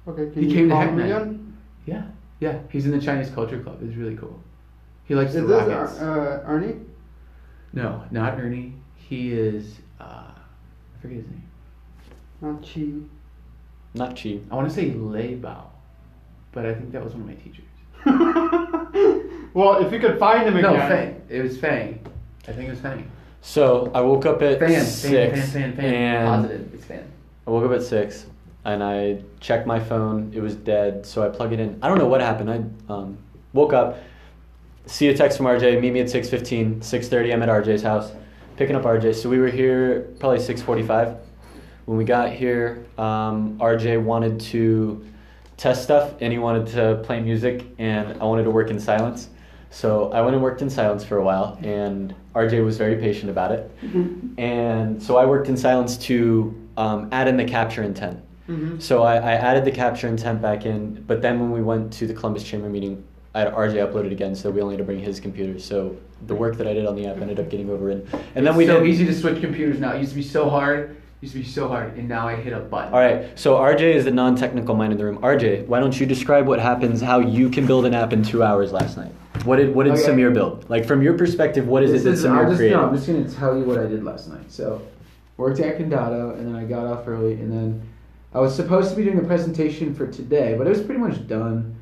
okay, 0.07 0.31
can 0.33 0.43
He 0.43 0.49
you 0.49 0.55
came 0.55 0.69
to 0.69 0.75
call 0.75 0.81
Hack 0.83 0.91
him 0.91 0.99
Night. 0.99 1.05
again? 1.07 1.57
Yeah, 1.87 2.05
yeah. 2.41 2.59
He's 2.71 2.85
in 2.87 2.93
the 2.93 3.01
Chinese 3.01 3.31
Culture 3.31 3.61
Club. 3.63 3.79
It's 3.83 3.97
really 3.97 4.17
cool. 4.17 4.39
He 5.05 5.15
likes 5.15 5.31
Is 5.31 5.37
the 5.37 5.47
this 5.47 5.69
rockets. 5.69 5.99
uh, 6.01 6.43
Ernie? 6.47 6.77
no, 7.73 8.05
not 8.11 8.39
Ernie. 8.39 8.75
He 8.97 9.33
is. 9.33 9.79
Uh, 10.01 10.05
I 10.35 11.01
forget 11.01 11.19
his 11.19 11.27
name. 11.29 11.43
Not 12.41 12.63
Chi. 12.63 13.07
Not 13.95 14.17
Chi. 14.17 14.39
I 14.51 14.55
want 14.55 14.69
to 14.69 14.75
say 14.75 14.91
Lei 14.93 15.37
Bao, 15.37 15.65
but 16.53 16.67
I 16.67 16.75
think 16.75 16.93
that 16.93 17.03
was 17.03 17.15
one 17.15 17.23
of 17.23 17.29
my 17.29 17.35
teachers. 17.35 17.65
well, 19.55 19.85
if 19.85 19.93
you 19.93 19.99
could 20.01 20.19
find 20.19 20.47
him 20.47 20.57
again. 20.57 20.73
No, 20.73 20.79
Fang. 20.79 21.23
It 21.29 21.43
was 21.43 21.59
Fang. 21.59 22.05
I 22.49 22.53
think 22.53 22.69
it 22.69 22.71
was 22.73 22.81
Fang. 22.81 23.11
So 23.43 23.91
I 23.93 24.01
woke 24.01 24.25
up 24.25 24.41
at 24.41 24.61
Fan, 24.61 24.85
six, 24.87 25.51
fan, 25.53 25.73
fan, 25.73 25.77
fan. 25.77 25.85
and 25.95 26.29
Positive. 26.29 26.75
It's 26.75 26.85
Fan. 26.85 27.13
I 27.47 27.51
woke 27.51 27.65
up 27.65 27.73
at 27.73 27.83
six, 27.83 28.27
and 28.65 28.83
I 28.83 29.21
checked 29.41 29.67
my 29.67 29.81
phone. 29.81 30.31
It 30.33 30.41
was 30.41 30.55
dead, 30.55 31.05
so 31.05 31.27
I 31.27 31.29
plug 31.29 31.53
it 31.53 31.59
in. 31.59 31.77
I 31.83 31.89
don't 31.89 31.99
know 31.99 32.07
what 32.07 32.21
happened. 32.21 32.51
I 32.89 32.93
um, 32.93 33.19
woke 33.53 33.73
up, 33.73 33.99
see 34.87 35.09
a 35.09 35.17
text 35.17 35.37
from 35.37 35.47
RJ. 35.47 35.81
Meet 35.81 35.93
me 35.93 36.01
at 36.01 36.09
six 36.09 36.31
fifteen. 36.31 36.81
Six 36.83 37.09
thirty. 37.09 37.33
I'm 37.33 37.43
at 37.43 37.49
RJ's 37.49 37.83
house, 37.83 38.13
picking 38.57 38.77
up 38.77 38.85
RJ. 38.85 39.17
So 39.17 39.29
we 39.29 39.39
were 39.39 39.51
here 39.51 40.03
probably 40.21 40.39
six 40.39 40.63
forty 40.63 40.85
five. 40.85 41.17
When 41.87 41.99
we 41.99 42.05
got 42.05 42.33
here, 42.33 42.87
um, 42.97 43.59
RJ 43.59 44.01
wanted 44.05 44.39
to 44.53 45.05
test 45.57 45.83
stuff, 45.83 46.15
and 46.21 46.33
he 46.33 46.39
wanted 46.39 46.69
to 46.75 47.03
play 47.05 47.21
music, 47.21 47.65
and 47.79 48.13
I 48.23 48.25
wanted 48.25 48.45
to 48.45 48.51
work 48.53 48.71
in 48.71 48.79
silence. 48.79 49.29
So 49.73 50.13
I 50.13 50.21
went 50.21 50.35
and 50.35 50.43
worked 50.43 50.61
in 50.61 50.69
silence 50.69 51.03
for 51.03 51.17
a 51.17 51.25
while, 51.25 51.59
and 51.63 52.15
RJ 52.35 52.63
was 52.63 52.77
very 52.77 52.97
patient 52.97 53.31
about 53.31 53.53
it. 53.53 53.71
And 54.39 55.03
so 55.03 55.17
I 55.17 55.25
worked 55.25 55.49
in 55.49 55.57
silence 55.57 55.97
to 55.99 56.55
um, 56.77 57.09
add 57.11 57.27
in 57.27 57.39
the 57.39 57.45
capture 57.45 57.83
intent. 57.83 58.21
Mm-hmm. 58.49 58.81
So 58.81 59.03
I, 59.03 59.17
I 59.17 59.33
added 59.33 59.65
the 59.65 59.71
capture 59.71 60.09
intent 60.09 60.43
back 60.43 60.67
in, 60.67 61.03
but 61.07 61.23
then 61.23 61.41
when 61.41 61.51
we 61.51 61.63
went 61.63 61.91
to 61.95 62.07
the 62.07 62.13
Columbus 62.13 62.45
Chamber 62.45 62.69
meeting, 62.69 63.03
I 63.35 63.41
had 63.41 63.55
RJ 63.55 63.77
upload 63.77 64.05
it 64.05 64.13
again, 64.13 64.35
so 64.35 64.51
we 64.51 64.61
only 64.61 64.75
had 64.75 64.79
to 64.79 64.85
bring 64.85 65.01
his 65.01 65.19
computer. 65.19 65.59
So 65.59 65.97
the 66.27 66.35
work 66.35 66.59
that 66.59 66.67
I 66.67 66.75
did 66.75 66.85
on 66.85 66.95
the 66.95 67.07
app 67.07 67.17
ended 67.19 67.41
up 67.41 67.49
getting 67.49 67.71
overridden. 67.71 68.07
And 68.35 68.47
then 68.47 68.55
we 68.57 68.67
so 68.67 68.81
did. 68.81 68.89
easy 68.89 69.07
to 69.07 69.15
switch 69.15 69.41
computers 69.41 69.81
now. 69.81 69.93
It 69.93 70.01
used 70.01 70.11
to 70.11 70.17
be 70.17 70.23
so 70.23 70.51
hard. 70.51 70.97
Used 71.23 71.35
to 71.35 71.41
be 71.41 71.47
so 71.47 71.69
hard, 71.69 71.97
and 71.97 72.09
now 72.09 72.27
I 72.27 72.35
hit 72.35 72.53
a 72.53 72.59
button. 72.59 72.93
All 72.93 72.99
right, 72.99 73.39
so 73.39 73.55
RJ 73.55 73.81
is 73.81 74.05
the 74.05 74.11
non-technical 74.11 74.75
mind 74.75 74.93
in 74.93 74.99
the 74.99 75.05
room. 75.05 75.19
RJ, 75.19 75.67
why 75.69 75.79
don't 75.79 75.99
you 75.99 76.05
describe 76.05 76.49
what 76.49 76.59
happens, 76.59 77.01
how 77.01 77.21
you 77.21 77.49
can 77.49 77.65
build 77.65 77.87
an 77.87 77.95
app 77.95 78.13
in 78.13 78.25
two 78.25 78.43
hours 78.43 78.73
last 78.73 78.97
night? 78.97 79.13
What 79.45 79.57
did 79.57 79.75
what 79.75 79.85
did 79.85 79.95
Okay. 79.95 80.03
Samir 80.03 80.33
build? 80.33 80.69
Like 80.69 80.85
from 80.87 81.03
your 81.03 81.15
perspective, 81.15 81.67
what 81.67 81.83
is 81.83 81.91
This 81.91 82.03
it 82.03 82.05
that 82.05 82.11
is- 82.13 82.25
Samir 82.25 82.47
just, 82.47 82.57
created? 82.59 82.77
no, 82.77 82.85
I'm 82.87 82.95
just 82.95 83.07
gonna 83.07 83.29
tell 83.29 83.57
you 83.59 83.65
what 83.65 83.79
I 83.79 83.87
did 83.87 84.05
last 84.05 84.29
night. 84.29 84.51
So, 84.51 84.81
worked 85.37 85.59
at 85.61 85.79
Condado, 85.79 86.37
and 86.39 86.47
then 86.47 86.55
I 86.55 86.65
got 86.65 86.87
off 86.87 87.09
early, 87.09 87.35
and 87.35 87.51
then 87.53 87.83
I 88.35 88.41
was 88.41 88.55
supposed 88.55 88.91
to 88.91 88.97
be 88.97 89.05
doing 89.05 89.19
a 89.19 89.23
presentation 89.25 89.95
for 89.95 90.07
today, 90.07 90.55
but 90.57 90.67
it 90.67 90.71
was 90.71 90.81
pretty 90.83 91.01
much 91.01 91.27
done. 91.27 91.75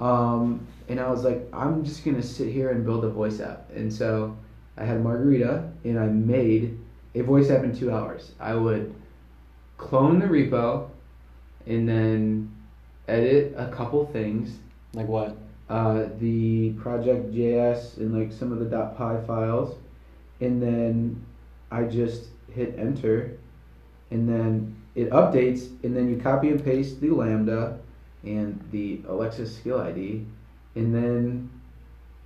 Um, 0.00 0.60
and 0.88 1.00
I 1.00 1.10
was 1.10 1.24
like, 1.24 1.46
I'm 1.52 1.84
just 1.84 2.04
gonna 2.04 2.22
sit 2.22 2.48
here 2.52 2.70
and 2.70 2.84
build 2.84 3.04
a 3.04 3.08
voice 3.08 3.40
app. 3.40 3.70
And 3.74 3.92
so, 3.92 4.36
I 4.76 4.84
had 4.84 5.02
margarita, 5.02 5.64
and 5.84 5.98
I 5.98 6.06
made 6.06 6.78
a 7.14 7.22
voice 7.22 7.50
app 7.50 7.64
in 7.64 7.74
two 7.74 7.90
hours. 7.90 8.32
I 8.38 8.54
would 8.54 8.92
clone 9.78 10.18
the 10.18 10.26
repo, 10.26 10.88
and 11.66 11.88
then 11.88 12.50
edit 13.08 13.54
a 13.56 13.68
couple 13.68 14.04
things, 14.06 14.58
Like 14.94 15.08
what? 15.08 15.36
Uh, 15.68 16.06
the 16.20 16.70
project 16.72 17.32
JS 17.32 17.96
and 17.96 18.18
like 18.18 18.32
some 18.32 18.52
of 18.52 18.58
the 18.58 18.66
.py 18.66 19.26
files, 19.26 19.76
and 20.40 20.62
then 20.62 21.24
I 21.70 21.84
just 21.84 22.28
hit 22.54 22.74
enter, 22.78 23.36
and 24.10 24.28
then 24.28 24.76
it 24.94 25.10
updates, 25.10 25.68
and 25.82 25.96
then 25.96 26.08
you 26.08 26.16
copy 26.16 26.50
and 26.50 26.64
paste 26.64 27.00
the 27.00 27.10
lambda 27.10 27.78
and 28.22 28.62
the 28.70 29.00
Alexa 29.08 29.46
skill 29.46 29.80
ID, 29.80 30.24
and 30.74 30.94
then 30.94 31.50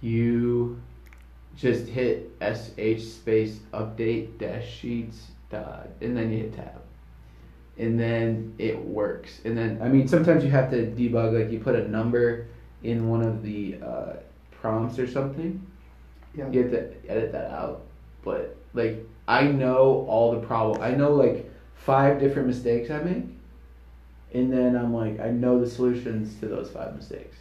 you 0.01 0.81
just 1.57 1.87
hit 1.87 2.31
sh 2.41 3.03
space 3.03 3.61
update 3.73 4.39
dash 4.39 4.71
sheets 4.71 5.29
dot, 5.51 5.89
and 6.01 6.17
then 6.17 6.31
you 6.31 6.39
hit 6.39 6.55
tab. 6.55 6.81
And 7.79 7.99
then 7.99 8.55
it 8.59 8.79
works. 8.79 9.41
And 9.47 9.57
then, 9.57 9.81
I 9.83 9.89
mean, 9.89 10.07
sometimes 10.07 10.45
you 10.45 10.51
have 10.51 10.71
to 10.71 10.87
debug, 10.87 11.39
like 11.39 11.51
you 11.51 11.61
put 11.61 11.75
a 11.75 11.89
number 11.89 12.47
in 12.83 13.09
one 13.09 13.23
of 13.23 13.43
the 13.43 13.79
uh, 13.85 14.13
prompts 14.51 14.99
or 14.99 15.07
something. 15.07 15.65
Yeah. 16.35 16.49
You 16.51 16.63
have 16.63 16.71
to 16.71 17.11
edit 17.11 17.33
that 17.33 17.51
out. 17.51 17.83
But 18.23 18.57
like 18.75 19.05
I 19.27 19.45
know 19.45 20.07
all 20.09 20.33
the 20.33 20.47
problem. 20.47 20.83
I 20.83 20.93
know 20.93 21.13
like 21.13 21.51
five 21.75 22.21
different 22.21 22.49
mistakes 22.49 22.91
I 22.91 22.99
make, 22.99 23.25
and 24.35 24.53
then 24.53 24.77
I'm 24.77 24.95
like 24.95 25.21
I 25.21 25.31
know 25.31 25.61
the 25.61 25.69
solutions 25.69 26.39
to 26.41 26.47
those 26.47 26.71
five 26.71 26.95
mistakes, 26.95 27.37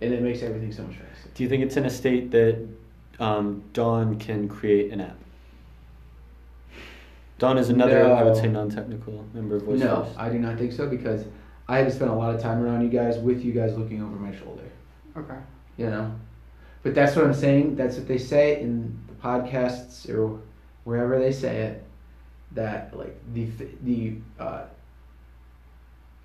and 0.00 0.12
it 0.12 0.22
makes 0.22 0.42
everything 0.42 0.72
so 0.72 0.82
much 0.82 0.96
faster. 0.96 1.30
Do 1.34 1.42
you 1.42 1.48
think 1.48 1.62
it's 1.62 1.76
in 1.76 1.84
a 1.84 1.90
state 1.90 2.30
that 2.30 2.66
um, 3.18 3.62
Dawn 3.72 4.18
can 4.18 4.48
create 4.48 4.92
an 4.92 5.00
app? 5.00 5.16
Dawn 7.38 7.56
is 7.56 7.70
another, 7.70 8.12
I 8.12 8.22
would 8.22 8.36
say, 8.36 8.48
non-technical 8.48 9.24
member 9.32 9.56
of 9.56 9.62
Voice 9.62 9.80
No, 9.80 10.04
First. 10.04 10.18
I 10.18 10.28
do 10.28 10.38
not 10.38 10.58
think 10.58 10.72
so 10.72 10.86
because 10.86 11.24
I 11.68 11.78
had 11.78 11.86
to 11.86 11.90
spend 11.90 12.10
a 12.10 12.14
lot 12.14 12.34
of 12.34 12.42
time 12.42 12.62
around 12.62 12.82
you 12.82 12.90
guys 12.90 13.16
with 13.16 13.42
you 13.42 13.52
guys 13.52 13.78
looking 13.78 14.02
over 14.02 14.16
my 14.16 14.36
shoulder. 14.36 14.64
Okay. 15.16 15.38
You 15.76 15.86
know, 15.86 16.12
but 16.82 16.94
that's 16.94 17.16
what 17.16 17.24
I'm 17.24 17.34
saying. 17.34 17.76
That's 17.76 17.96
what 17.96 18.06
they 18.08 18.18
say 18.18 18.60
in 18.60 18.98
the 19.08 19.14
podcasts 19.14 20.08
or 20.08 20.40
wherever 20.84 21.18
they 21.18 21.32
say 21.32 21.56
it. 21.62 21.84
That 22.52 22.96
like 22.96 23.16
the 23.32 23.46
the 23.84 24.16
uh, 24.38 24.64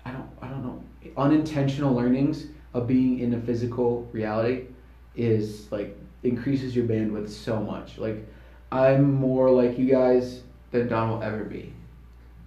I 0.04 0.10
don't 0.12 0.28
I 0.42 0.48
don't 0.48 0.64
know 0.64 0.82
unintentional 1.16 1.94
learnings 1.94 2.46
of 2.74 2.86
being 2.86 3.20
in 3.20 3.34
a 3.34 3.40
physical 3.40 4.08
reality 4.12 4.66
is 5.14 5.70
like 5.70 5.96
increases 6.22 6.74
your 6.74 6.84
bandwidth 6.86 7.28
so 7.30 7.60
much. 7.60 7.98
Like 7.98 8.26
I'm 8.72 9.14
more 9.14 9.50
like 9.50 9.78
you 9.78 9.86
guys 9.86 10.42
than 10.72 10.88
Don 10.88 11.10
will 11.10 11.22
ever 11.22 11.44
be. 11.44 11.72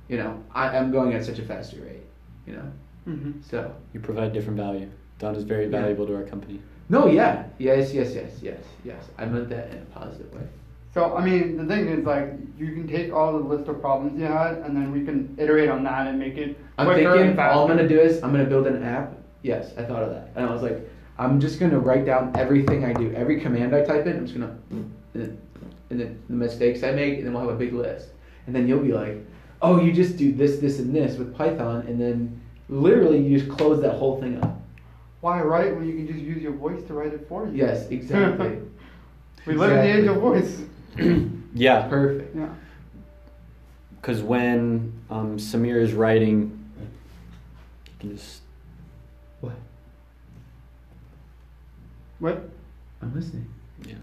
You 0.09 0.17
know, 0.17 0.43
I, 0.53 0.77
I'm 0.77 0.91
going 0.91 1.13
at 1.13 1.23
such 1.23 1.39
a 1.39 1.43
faster 1.43 1.81
rate. 1.81 2.03
You 2.45 2.53
know, 2.53 2.71
Mm-hmm. 3.07 3.41
so 3.41 3.73
You 3.93 3.99
provide 4.01 4.33
different 4.33 4.57
value. 4.57 4.89
Dawn 5.19 5.35
is 5.35 5.43
very 5.43 5.65
Yeah. 5.65 5.81
valuable 5.81 6.07
to 6.07 6.15
our 6.15 6.23
company. 6.23 6.59
no, 6.91 7.05
yeah, 7.05 7.43
yes, 7.59 7.93
yes, 7.93 8.15
yes, 8.15 8.39
yes, 8.41 8.57
yes. 8.83 9.09
I 9.19 9.25
meant 9.25 9.49
that 9.49 9.69
in 9.71 9.77
a 9.77 9.99
positive 9.99 10.33
way. 10.33 10.41
So 10.91 11.15
I 11.15 11.23
mean, 11.23 11.55
the 11.57 11.65
thing 11.65 11.87
is, 11.87 12.03
like, 12.03 12.33
you 12.57 12.71
can 12.73 12.87
take 12.87 13.13
all 13.13 13.33
the 13.33 13.43
list 13.47 13.67
of 13.69 13.79
problems 13.79 14.19
you 14.19 14.25
had, 14.25 14.57
and 14.65 14.75
then 14.75 14.91
we 14.91 15.05
can 15.05 15.35
iterate 15.37 15.69
on 15.69 15.83
that 15.83 16.07
and 16.07 16.17
make 16.17 16.37
it 16.37 16.57
I'm 16.79 16.87
quicker 16.87 17.09
and 17.09 17.17
thinking 17.19 17.35
faster. 17.35 17.53
all 17.53 17.63
I'm 17.69 17.77
gonna 17.77 17.87
do 17.87 17.99
is 17.99 18.23
I'm 18.23 18.31
gonna 18.31 18.45
build 18.45 18.65
an 18.65 18.81
app. 18.81 19.13
Yes, 19.43 19.71
I 19.77 19.83
thought 19.83 20.01
of 20.01 20.09
that, 20.09 20.29
and 20.35 20.45
I 20.47 20.51
was 20.51 20.63
like, 20.63 20.79
I'm 21.19 21.39
just 21.39 21.59
gonna 21.59 21.77
write 21.79 22.05
down 22.05 22.31
everything 22.35 22.85
I 22.85 22.93
do, 22.93 23.13
every 23.13 23.39
command 23.39 23.75
I 23.75 23.83
type 23.83 24.07
in. 24.07 24.17
I'm 24.17 24.25
just 24.25 24.33
gonna 24.39 24.55
and 25.91 25.99
the, 25.99 26.05
the 26.29 26.35
mistakes 26.35 26.81
I 26.83 26.91
make, 26.91 27.17
and 27.17 27.25
then 27.25 27.33
we'll 27.33 27.43
have 27.43 27.51
a 27.53 27.57
big 27.57 27.73
list. 27.73 28.09
And 28.47 28.55
then 28.55 28.67
you'll 28.67 28.79
be 28.83 28.93
like, 28.93 29.17
oh, 29.61 29.79
you 29.81 29.91
just 29.91 30.17
do 30.17 30.31
this, 30.31 30.57
this, 30.59 30.79
and 30.79 30.95
this 30.95 31.17
with 31.17 31.35
Python, 31.35 31.85
and 31.87 31.99
then 31.99 32.39
literally 32.69 33.19
you 33.19 33.37
just 33.39 33.51
close 33.51 33.81
that 33.81 33.93
whole 33.95 34.19
thing 34.19 34.41
up. 34.41 34.58
Why 35.21 35.41
write 35.41 35.75
when 35.75 35.87
you 35.87 35.95
can 35.95 36.07
just 36.07 36.19
use 36.19 36.41
your 36.41 36.53
voice 36.53 36.81
to 36.87 36.93
write 36.93 37.13
it 37.13 37.27
for 37.27 37.45
you? 37.47 37.53
Yes, 37.55 37.87
exactly. 37.89 38.59
We 39.45 39.53
live 39.55 39.71
in 39.71 39.77
the 39.77 39.97
age 39.97 40.05
of 40.05 40.17
voice. 40.17 40.61
Yeah, 41.55 41.87
Perfect. 41.87 42.35
Yeah. 42.35 42.49
because 43.99 44.21
when 44.21 44.93
um, 45.09 45.37
Samir 45.37 45.81
is 45.81 45.93
writing, 45.93 46.63
you 47.87 47.93
can 47.99 48.15
just 48.15 48.41
What? 49.41 49.53
What? 52.19 52.49
I'm 53.01 53.15
listening. 53.15 53.47
Yeah. 53.87 53.95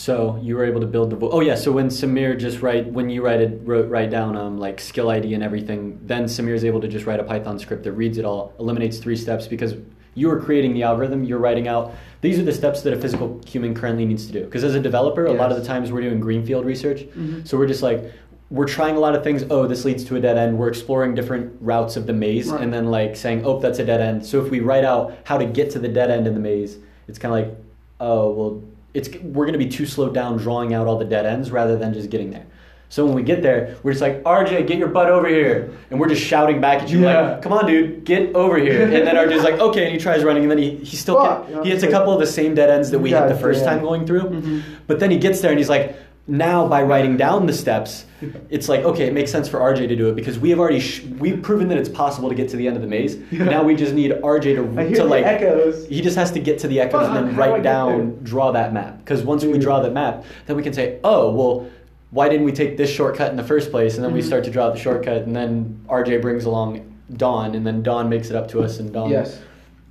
So 0.00 0.38
you 0.42 0.56
were 0.56 0.64
able 0.64 0.80
to 0.80 0.86
build 0.86 1.10
the 1.10 1.16
vo- 1.16 1.28
oh 1.30 1.40
yeah 1.40 1.56
so 1.56 1.70
when 1.72 1.88
Samir 1.88 2.38
just 2.38 2.62
write 2.62 2.86
when 2.90 3.10
you 3.10 3.20
write 3.22 3.40
it 3.42 3.60
wrote 3.64 3.88
write 3.90 4.10
down 4.10 4.34
um 4.34 4.58
like 4.58 4.80
skill 4.80 5.10
ID 5.10 5.34
and 5.34 5.42
everything 5.42 6.00
then 6.02 6.24
Samir 6.24 6.54
is 6.54 6.64
able 6.64 6.80
to 6.80 6.88
just 6.88 7.04
write 7.04 7.20
a 7.20 7.22
Python 7.24 7.58
script 7.58 7.82
that 7.84 7.92
reads 7.92 8.16
it 8.16 8.24
all 8.24 8.54
eliminates 8.58 8.96
three 8.96 9.14
steps 9.24 9.46
because 9.46 9.74
you 10.14 10.30
are 10.30 10.40
creating 10.40 10.72
the 10.72 10.82
algorithm 10.84 11.22
you're 11.22 11.38
writing 11.46 11.68
out 11.68 11.92
these 12.22 12.38
are 12.38 12.42
the 12.50 12.52
steps 12.62 12.80
that 12.82 12.94
a 12.94 12.98
physical 13.04 13.40
human 13.46 13.74
currently 13.74 14.06
needs 14.06 14.26
to 14.26 14.32
do. 14.32 14.42
Because 14.44 14.64
as 14.64 14.74
a 14.74 14.80
developer 14.80 15.26
a 15.26 15.32
lot 15.34 15.50
of 15.52 15.58
the 15.60 15.64
times 15.72 15.92
we're 15.92 16.00
doing 16.08 16.18
greenfield 16.18 16.64
research. 16.64 17.00
So 17.44 17.58
we're 17.58 17.66
just 17.74 17.82
like 17.82 18.00
we're 18.48 18.66
trying 18.78 18.96
a 18.96 19.00
lot 19.00 19.14
of 19.14 19.22
things 19.22 19.44
oh 19.50 19.66
this 19.66 19.84
leads 19.84 20.02
to 20.04 20.16
a 20.16 20.20
dead 20.20 20.38
end. 20.38 20.58
We're 20.58 20.68
exploring 20.68 21.14
different 21.14 21.46
routes 21.60 21.96
of 21.96 22.06
the 22.06 22.14
maze 22.14 22.48
Right. 22.50 22.62
and 22.62 22.72
then 22.72 22.86
like 22.90 23.16
saying 23.16 23.44
oh 23.44 23.60
that's 23.60 23.78
a 23.80 23.84
dead 23.84 24.00
end. 24.00 24.24
So 24.24 24.42
if 24.42 24.50
we 24.50 24.60
write 24.60 24.84
out 24.92 25.12
how 25.24 25.36
to 25.36 25.44
get 25.58 25.70
to 25.72 25.78
the 25.78 25.88
dead 25.88 26.10
end 26.10 26.26
in 26.26 26.32
the 26.34 26.40
maze 26.40 26.78
it's 27.06 27.18
kind 27.18 27.32
of 27.34 27.38
like 27.48 27.58
oh 28.00 28.30
well 28.38 28.62
it's 28.94 29.08
we're 29.22 29.46
going 29.46 29.58
to 29.58 29.64
be 29.64 29.68
too 29.68 29.86
slowed 29.86 30.14
down 30.14 30.36
drawing 30.36 30.74
out 30.74 30.86
all 30.86 30.98
the 30.98 31.04
dead 31.04 31.26
ends 31.26 31.50
rather 31.50 31.76
than 31.76 31.92
just 31.94 32.10
getting 32.10 32.30
there 32.30 32.44
so 32.88 33.06
when 33.06 33.14
we 33.14 33.22
get 33.22 33.40
there 33.40 33.76
we're 33.84 33.92
just 33.92 34.02
like 34.02 34.20
rj 34.24 34.66
get 34.66 34.78
your 34.78 34.88
butt 34.88 35.08
over 35.08 35.28
here 35.28 35.72
and 35.90 36.00
we're 36.00 36.08
just 36.08 36.22
shouting 36.22 36.60
back 36.60 36.82
at 36.82 36.88
you 36.90 37.00
Yeah. 37.02 37.20
like 37.34 37.42
come 37.42 37.52
on 37.52 37.66
dude 37.66 38.04
get 38.04 38.34
over 38.34 38.58
here 38.58 38.82
and 38.82 38.92
then 39.06 39.14
rj's 39.14 39.44
like 39.44 39.60
okay 39.60 39.84
and 39.84 39.92
he 39.92 39.98
tries 39.98 40.24
running 40.24 40.42
and 40.42 40.50
then 40.50 40.58
he, 40.58 40.76
he 40.76 40.96
still 40.96 41.16
Fuck, 41.22 41.42
get, 41.42 41.50
you 41.50 41.56
know, 41.56 41.62
he 41.62 41.70
hits 41.70 41.84
a 41.84 41.90
couple 41.90 42.12
of 42.12 42.18
the 42.18 42.26
same 42.26 42.54
dead 42.54 42.68
ends 42.68 42.90
that 42.90 42.98
we 42.98 43.10
hit 43.10 43.28
the 43.28 43.36
first 43.36 43.60
damn. 43.64 43.76
time 43.76 43.84
going 43.84 44.06
through 44.06 44.22
Mm-hmm. 44.22 44.60
but 44.88 44.98
then 44.98 45.10
he 45.12 45.18
gets 45.18 45.40
there 45.40 45.50
and 45.50 45.58
he's 45.58 45.68
like 45.68 45.96
now 46.30 46.66
by 46.66 46.82
writing 46.82 47.16
down 47.16 47.46
the 47.46 47.52
steps 47.52 48.06
it's 48.50 48.68
like 48.68 48.80
okay 48.80 49.06
it 49.06 49.12
makes 49.12 49.30
sense 49.30 49.48
for 49.48 49.58
rj 49.60 49.88
to 49.88 49.96
do 49.96 50.08
it 50.08 50.14
because 50.14 50.38
we 50.38 50.50
have 50.50 50.58
already 50.58 50.80
sh- 50.80 51.02
we've 51.18 51.42
proven 51.42 51.68
that 51.68 51.78
it's 51.78 51.88
possible 51.88 52.28
to 52.28 52.34
get 52.34 52.48
to 52.48 52.56
the 52.56 52.66
end 52.66 52.76
of 52.76 52.82
the 52.82 52.88
maze 52.88 53.16
now 53.32 53.62
we 53.62 53.74
just 53.74 53.94
need 53.94 54.10
rj 54.12 54.42
to, 54.42 54.80
I 54.80 54.86
hear 54.86 54.96
to 54.96 55.02
the 55.02 55.08
like 55.08 55.24
echoes. 55.24 55.86
he 55.88 56.00
just 56.00 56.16
has 56.16 56.30
to 56.32 56.40
get 56.40 56.58
to 56.60 56.68
the 56.68 56.80
echoes 56.80 57.08
and 57.08 57.16
then 57.16 57.34
how 57.34 57.44
do 57.44 57.50
write 57.50 57.56
get 57.56 57.62
down, 57.62 58.18
draw 58.22 58.52
that 58.52 58.72
map. 58.72 58.98
Because 58.98 59.22
once 59.22 59.44
we 59.44 59.58
draw 59.58 59.80
that 59.80 59.92
map, 59.92 60.24
then 60.46 60.56
we 60.56 60.62
can 60.62 60.72
say, 60.72 61.00
oh, 61.04 61.32
well, 61.32 61.70
why 62.10 62.28
didn't 62.28 62.44
we 62.44 62.52
take 62.52 62.76
this 62.76 62.90
shortcut 62.90 63.30
in 63.30 63.36
the 63.36 63.44
first 63.44 63.70
place? 63.70 63.96
And 63.96 64.04
then 64.04 64.12
we 64.12 64.20
mm-hmm. 64.20 64.28
start 64.28 64.44
to 64.44 64.50
draw 64.50 64.70
the 64.70 64.78
shortcut, 64.78 65.22
and 65.22 65.34
then 65.34 65.84
RJ 65.88 66.22
brings 66.22 66.44
along 66.44 66.86
Dawn, 67.16 67.54
and 67.54 67.66
then 67.66 67.82
Dawn 67.82 68.08
makes 68.08 68.30
it 68.30 68.36
up 68.36 68.48
to 68.48 68.62
us, 68.62 68.78
and 68.78 68.92
Dawn. 68.92 69.10
Yes. 69.10 69.40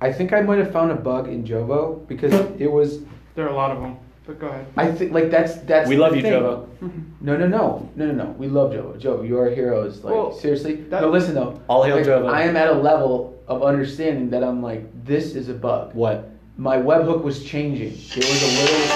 I 0.02 0.12
think 0.12 0.32
I 0.32 0.40
might 0.40 0.58
have 0.58 0.72
found 0.72 0.90
a 0.90 0.94
bug 0.94 1.28
in 1.28 1.44
Jovo 1.44 2.06
because 2.06 2.32
it 2.58 2.70
was. 2.70 3.00
There 3.34 3.46
are 3.46 3.50
a 3.50 3.56
lot 3.56 3.70
of 3.70 3.80
them. 3.80 3.96
But 4.30 4.38
go 4.38 4.46
ahead. 4.46 4.66
I 4.76 4.92
think 4.92 5.10
like 5.12 5.28
that's 5.28 5.56
that's. 5.62 5.88
We 5.88 5.96
the 5.96 6.02
love 6.02 6.14
you, 6.14 6.22
thing. 6.22 6.32
Jovo. 6.34 6.68
No, 7.22 7.36
no, 7.36 7.46
no, 7.48 7.90
no, 7.96 8.06
no, 8.06 8.12
no. 8.12 8.30
We 8.38 8.46
love 8.46 8.70
Jovo. 8.70 8.98
Jovo, 8.98 9.26
you 9.28 9.36
are 9.38 9.48
a 9.48 9.54
heroes. 9.54 10.04
Like 10.04 10.14
Well, 10.14 10.32
seriously. 10.32 10.76
that- 10.88 11.02
no, 11.02 11.10
listen 11.10 11.34
though. 11.34 11.60
All 11.68 11.82
hail 11.82 11.96
Like, 11.96 12.06
Jovo. 12.06 12.30
I 12.32 12.42
am 12.42 12.56
at 12.56 12.68
a 12.68 12.72
level 12.72 13.42
of 13.48 13.62
understanding 13.64 14.30
that 14.30 14.44
I'm 14.44 14.62
like, 14.62 14.86
this 15.04 15.34
is 15.34 15.48
a 15.48 15.54
bug. 15.54 15.92
What? 15.94 16.30
My 16.56 16.76
webhook 16.76 17.22
was 17.24 17.44
changing. 17.44 17.92
It 17.92 18.16
was 18.16 18.42
a 18.42 18.46
little. 18.62 18.86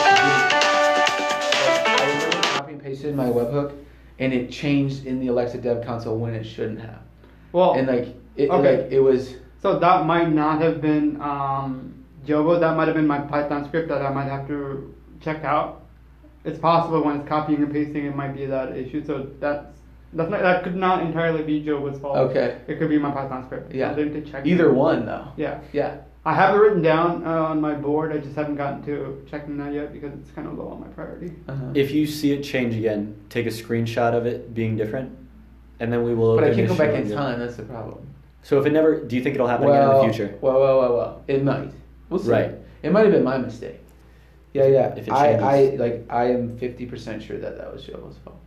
I 1.97 2.15
literally 2.15 2.43
copy 2.43 2.73
and 2.75 2.83
pasted 2.83 3.15
my 3.17 3.27
webhook, 3.27 3.73
and 4.21 4.33
it 4.33 4.51
changed 4.53 5.05
in 5.05 5.19
the 5.21 5.27
Alexa 5.29 5.59
Dev 5.59 5.85
Console 5.85 6.17
when 6.17 6.33
it 6.35 6.45
shouldn't 6.45 6.81
have. 6.81 7.01
Well, 7.53 7.75
And 7.75 7.89
like, 7.89 8.15
it, 8.37 8.51
Okay. 8.51 8.83
like 8.85 8.93
it 8.93 9.01
was. 9.01 9.35
so 9.61 9.79
that 9.81 10.07
might 10.07 10.31
not 10.33 10.61
have 10.63 10.81
been 10.81 11.21
um, 11.21 11.93
Jovo. 12.25 12.59
That 12.61 12.77
might 12.77 12.87
have 12.87 12.95
been 12.97 13.07
my 13.07 13.19
Python 13.19 13.65
script 13.67 13.89
that 13.89 14.01
I 14.01 14.11
might 14.13 14.29
have 14.29 14.47
to 14.49 14.94
check 15.25 15.45
out. 15.45 15.83
It's 16.45 16.59
possible 16.59 17.03
when 17.03 17.21
it's 17.21 17.29
copying 17.29 17.63
and 17.63 17.73
pasting, 17.73 18.05
it 18.05 18.15
might 18.15 18.37
be 18.37 18.47
that 18.47 18.77
issue. 18.77 19.05
So 19.05 19.31
that's 19.41 19.67
that's 20.13 20.31
not, 20.31 20.43
that 20.43 20.63
could 20.63 20.77
not 20.77 21.05
entirely 21.05 21.43
be 21.43 21.65
Jovo's 21.65 21.99
fault. 21.99 22.17
Okay. 22.17 22.61
It 22.69 22.79
could 22.79 22.89
be 22.89 22.99
my 22.99 23.11
Python 23.11 23.45
script. 23.47 23.75
Yeah. 23.75 23.91
I 23.91 23.95
didn't 23.95 24.31
check. 24.31 24.47
Either 24.47 24.69
it. 24.69 24.75
one 24.75 25.07
though. 25.07 25.33
Yeah. 25.37 25.61
Yeah. 25.73 25.97
I 26.27 26.35
have 26.35 26.55
it 26.55 26.59
written 26.59 26.81
down 26.81 27.27
uh, 27.27 27.43
on 27.43 27.61
my 27.61 27.75
board. 27.75 28.13
I 28.13 28.19
just 28.19 28.35
haven't 28.35 28.57
gotten 28.57 28.83
to 28.85 29.27
checking 29.31 29.59
that 29.59 29.75
yet 29.75 29.93
because 29.93 30.13
it's 30.15 30.31
kind 30.31 30.47
of 30.47 30.55
low 30.55 30.69
on 30.69 30.81
my 30.81 30.87
priority. 30.89 31.35
Uh-huh. 31.49 31.73
If 31.75 31.91
you 31.91 32.07
see 32.07 32.33
it 32.33 32.43
change 32.43 32.75
again, 32.75 33.21
take 33.29 33.47
a 33.47 33.51
screenshot 33.51 34.15
of 34.15 34.25
it 34.25 34.55
being 34.55 34.75
different, 34.75 35.15
and 35.81 35.93
then 35.93 36.03
we 36.03 36.15
will. 36.15 36.37
But 36.37 36.45
I 36.45 36.55
can't 36.55 36.67
go 36.67 36.77
back 36.79 36.95
in 36.95 37.03
again. 37.03 37.17
time. 37.17 37.39
That's 37.41 37.57
the 37.57 37.65
problem. 37.65 38.09
So 38.43 38.59
if 38.59 38.65
it 38.65 38.73
never, 38.73 39.05
do 39.05 39.17
you 39.17 39.23
think 39.23 39.35
it'll 39.35 39.47
happen 39.47 39.69
again 39.69 39.83
in 39.83 39.97
the 39.97 40.03
future? 40.05 40.39
Well, 40.41 40.61
well, 40.61 40.79
well, 40.79 40.97
well. 40.97 41.25
It 41.27 41.45
might. 41.45 41.71
We'll 42.09 42.21
see. 42.21 42.31
Right. 42.31 42.55
It 42.83 42.91
might 42.91 43.05
have 43.05 43.13
been 43.13 43.25
my 43.25 43.37
mistake. 43.37 43.81
Yeah, 44.55 44.67
yeah. 44.67 44.95
If 44.97 45.09
it 45.09 45.13
I, 45.13 45.35
I 45.35 45.77
like. 45.77 46.07
I 46.11 46.31
am 46.31 46.57
fifty 46.59 46.87
percent 46.87 47.23
sure 47.23 47.39
that 47.39 47.59
that 47.59 47.73
was 47.73 47.85
Jovo's 47.85 48.19
fault. 48.19 48.44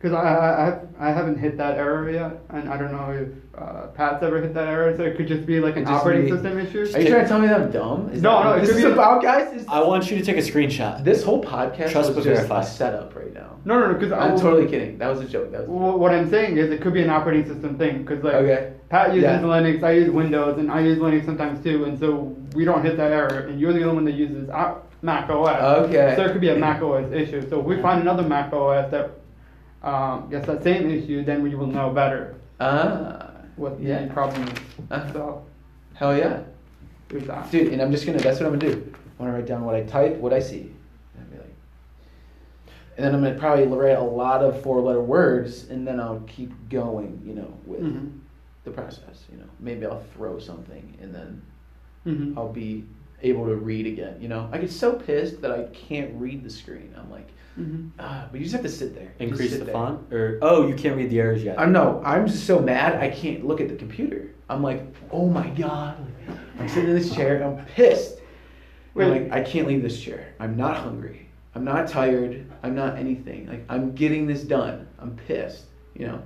Because 0.00 0.12
I, 0.14 0.20
I, 0.22 0.68
I, 1.06 1.08
I 1.08 1.12
haven't 1.12 1.38
hit 1.38 1.56
that 1.56 1.76
error 1.76 2.08
yet, 2.08 2.38
and 2.50 2.68
I 2.68 2.76
don't 2.76 2.92
know 2.92 3.10
if 3.10 3.60
uh, 3.60 3.88
Pat's 3.88 4.22
ever 4.22 4.40
hit 4.40 4.54
that 4.54 4.68
error, 4.68 4.96
so 4.96 5.02
it 5.02 5.16
could 5.16 5.26
just 5.26 5.44
be 5.44 5.58
like 5.58 5.76
an 5.76 5.82
just 5.82 5.92
operating 5.92 6.26
be- 6.26 6.30
system 6.30 6.56
issue. 6.56 6.82
Are 6.96 7.00
you 7.00 7.08
trying 7.08 7.22
to 7.22 7.28
tell 7.28 7.40
me 7.40 7.48
that 7.48 7.60
I'm 7.60 7.70
dumb? 7.72 8.08
Is 8.10 8.22
No, 8.22 8.38
that 8.38 8.44
no, 8.44 8.52
it 8.52 8.60
This 8.60 8.68
could 8.70 8.78
is 8.78 8.84
be- 8.84 8.90
about 8.92 9.22
guys. 9.22 9.52
Is, 9.60 9.66
I 9.66 9.80
want 9.82 10.08
you 10.08 10.16
to 10.16 10.24
take 10.24 10.36
a 10.36 10.40
screenshot. 10.40 11.02
this 11.02 11.24
whole 11.24 11.42
podcast 11.42 11.90
Trust 11.90 12.10
was 12.14 12.16
but 12.18 12.24
just 12.24 12.46
verify. 12.46 12.60
a 12.60 12.64
setup 12.64 13.16
right 13.16 13.34
now. 13.34 13.56
No, 13.64 13.80
no, 13.80 13.88
no, 13.88 13.94
because 13.94 14.12
I'm 14.12 14.38
totally 14.38 14.68
kidding. 14.68 14.98
That 14.98 15.08
was 15.08 15.18
a 15.20 15.24
joke. 15.24 15.50
That 15.50 15.66
was. 15.66 15.68
A 15.68 15.90
joke. 15.92 15.98
What 16.00 16.12
I'm 16.12 16.30
saying 16.30 16.58
is, 16.58 16.70
it 16.70 16.80
could 16.80 16.92
be 16.94 17.02
an 17.02 17.10
operating 17.10 17.52
system 17.52 17.76
thing. 17.76 18.04
Because 18.04 18.22
like 18.22 18.34
Okay. 18.34 18.74
Pat 18.90 19.08
uses 19.08 19.24
Yeah. 19.24 19.40
Linux, 19.40 19.82
I 19.82 19.90
use 19.92 20.10
Windows, 20.10 20.58
and 20.58 20.70
I 20.70 20.78
use 20.80 20.98
Linux 20.98 21.24
sometimes 21.26 21.60
too, 21.64 21.84
and 21.86 21.98
so 21.98 22.36
we 22.54 22.64
don't 22.64 22.84
hit 22.84 22.96
that 22.98 23.10
error. 23.10 23.48
And 23.48 23.58
you're 23.58 23.72
the 23.72 23.82
only 23.82 23.96
one 23.96 24.04
that 24.04 24.14
uses 24.14 24.48
uh, 24.48 24.76
Mac 25.02 25.28
OS. 25.28 25.60
Okay. 25.88 26.14
So 26.16 26.22
there 26.22 26.30
could 26.32 26.40
be 26.40 26.50
a 26.50 26.56
Mac 26.56 26.80
OS 26.82 27.10
issue. 27.12 27.46
So 27.50 27.58
if 27.58 27.66
we 27.66 27.82
find 27.82 28.00
another 28.00 28.22
Mac 28.22 28.52
OS 28.52 28.90
that 28.92 29.10
um, 29.82 30.28
gets 30.30 30.46
that 30.46 30.62
same 30.62 30.90
issue, 30.90 31.24
then 31.24 31.42
we 31.42 31.54
will 31.54 31.66
know 31.66 31.90
better 31.90 32.34
Ah. 32.60 33.30
what 33.56 33.78
Yeah. 33.80 34.04
the 34.06 34.12
problem 34.12 34.42
is. 34.42 34.58
Uh-huh. 34.90 35.12
So 35.12 35.44
Hell 35.94 36.16
yeah, 36.16 36.40
there's 37.08 37.26
that. 37.26 37.50
dude. 37.50 37.72
And 37.72 37.80
I'm 37.82 37.90
just 37.92 38.06
gonna. 38.06 38.18
That's 38.18 38.40
what 38.40 38.46
I'm 38.52 38.58
gonna 38.58 38.72
do. 38.74 38.92
I'm 39.18 39.26
gonna 39.26 39.32
write 39.38 39.46
down 39.46 39.64
what 39.64 39.74
I 39.74 39.82
type, 39.82 40.16
what 40.18 40.32
I 40.32 40.38
see, 40.40 40.72
and 41.16 41.30
like. 41.32 41.54
And 42.96 43.04
then 43.06 43.14
I'm 43.14 43.22
gonna 43.22 43.38
probably 43.38 43.66
write 43.66 43.96
a 43.98 44.02
lot 44.02 44.42
of 44.42 44.60
four-letter 44.62 45.00
words, 45.02 45.68
and 45.70 45.86
then 45.86 45.98
I'll 46.00 46.20
keep 46.26 46.52
going. 46.68 47.20
You 47.24 47.34
know, 47.34 47.52
with 47.66 47.80
Mhm. 47.82 48.10
the 48.64 48.70
process. 48.70 49.26
You 49.30 49.38
know, 49.38 49.46
maybe 49.60 49.86
I'll 49.86 50.02
throw 50.16 50.38
something, 50.38 50.96
and 51.00 51.14
then 51.14 51.42
Mhm. 52.06 52.36
I'll 52.36 52.52
be 52.52 52.84
able 53.22 53.46
to 53.46 53.54
read 53.56 53.86
again. 53.86 54.16
You 54.20 54.28
know, 54.28 54.48
I 54.52 54.58
get 54.58 54.70
so 54.70 54.92
pissed 54.94 55.40
that 55.42 55.50
I 55.50 55.64
can't 55.72 56.12
read 56.14 56.44
the 56.44 56.50
screen. 56.50 56.94
I'm 56.96 57.10
like, 57.10 57.28
Mhm. 57.58 57.90
ah, 57.98 58.28
but 58.30 58.38
you 58.38 58.44
just 58.44 58.54
have 58.54 58.62
to 58.64 58.68
sit 58.68 58.94
there. 58.94 59.08
Increase 59.18 59.50
sit 59.50 59.58
the 59.58 59.64
there. 59.66 59.72
font, 59.74 60.12
or 60.12 60.38
oh, 60.42 60.68
you 60.68 60.74
can't 60.74 60.96
read 60.96 61.10
the 61.10 61.18
errors 61.20 61.42
yet. 61.42 61.58
I'm 61.58 61.72
no, 61.72 62.00
I'm 62.04 62.26
just 62.28 62.44
so 62.46 62.60
mad 62.60 62.96
I 63.02 63.10
can't 63.10 63.44
look 63.44 63.60
at 63.60 63.68
the 63.68 63.74
computer. 63.74 64.30
I'm 64.48 64.62
like, 64.62 64.84
oh 65.10 65.28
my 65.28 65.48
god. 65.50 65.96
I'm 66.60 66.68
sitting 66.68 66.90
in 66.90 66.96
this 66.96 67.12
chair, 67.14 67.42
I'm 67.42 67.64
pissed. 67.66 68.18
I'm 68.96 69.10
Wait. 69.10 69.22
like, 69.30 69.32
I 69.32 69.42
can't 69.42 69.66
leave 69.68 69.82
this 69.82 70.00
chair. 70.00 70.34
I'm 70.40 70.56
not 70.56 70.76
hungry. 70.76 71.28
I'm 71.54 71.64
not 71.64 71.88
tired. 71.88 72.44
I'm 72.62 72.74
not 72.76 72.96
anything. 72.96 73.46
Like 73.48 73.64
I'm 73.68 73.92
getting 73.94 74.26
this 74.28 74.42
done. 74.44 74.86
I'm 75.00 75.16
pissed. 75.26 75.64
You 75.96 76.06
know. 76.06 76.22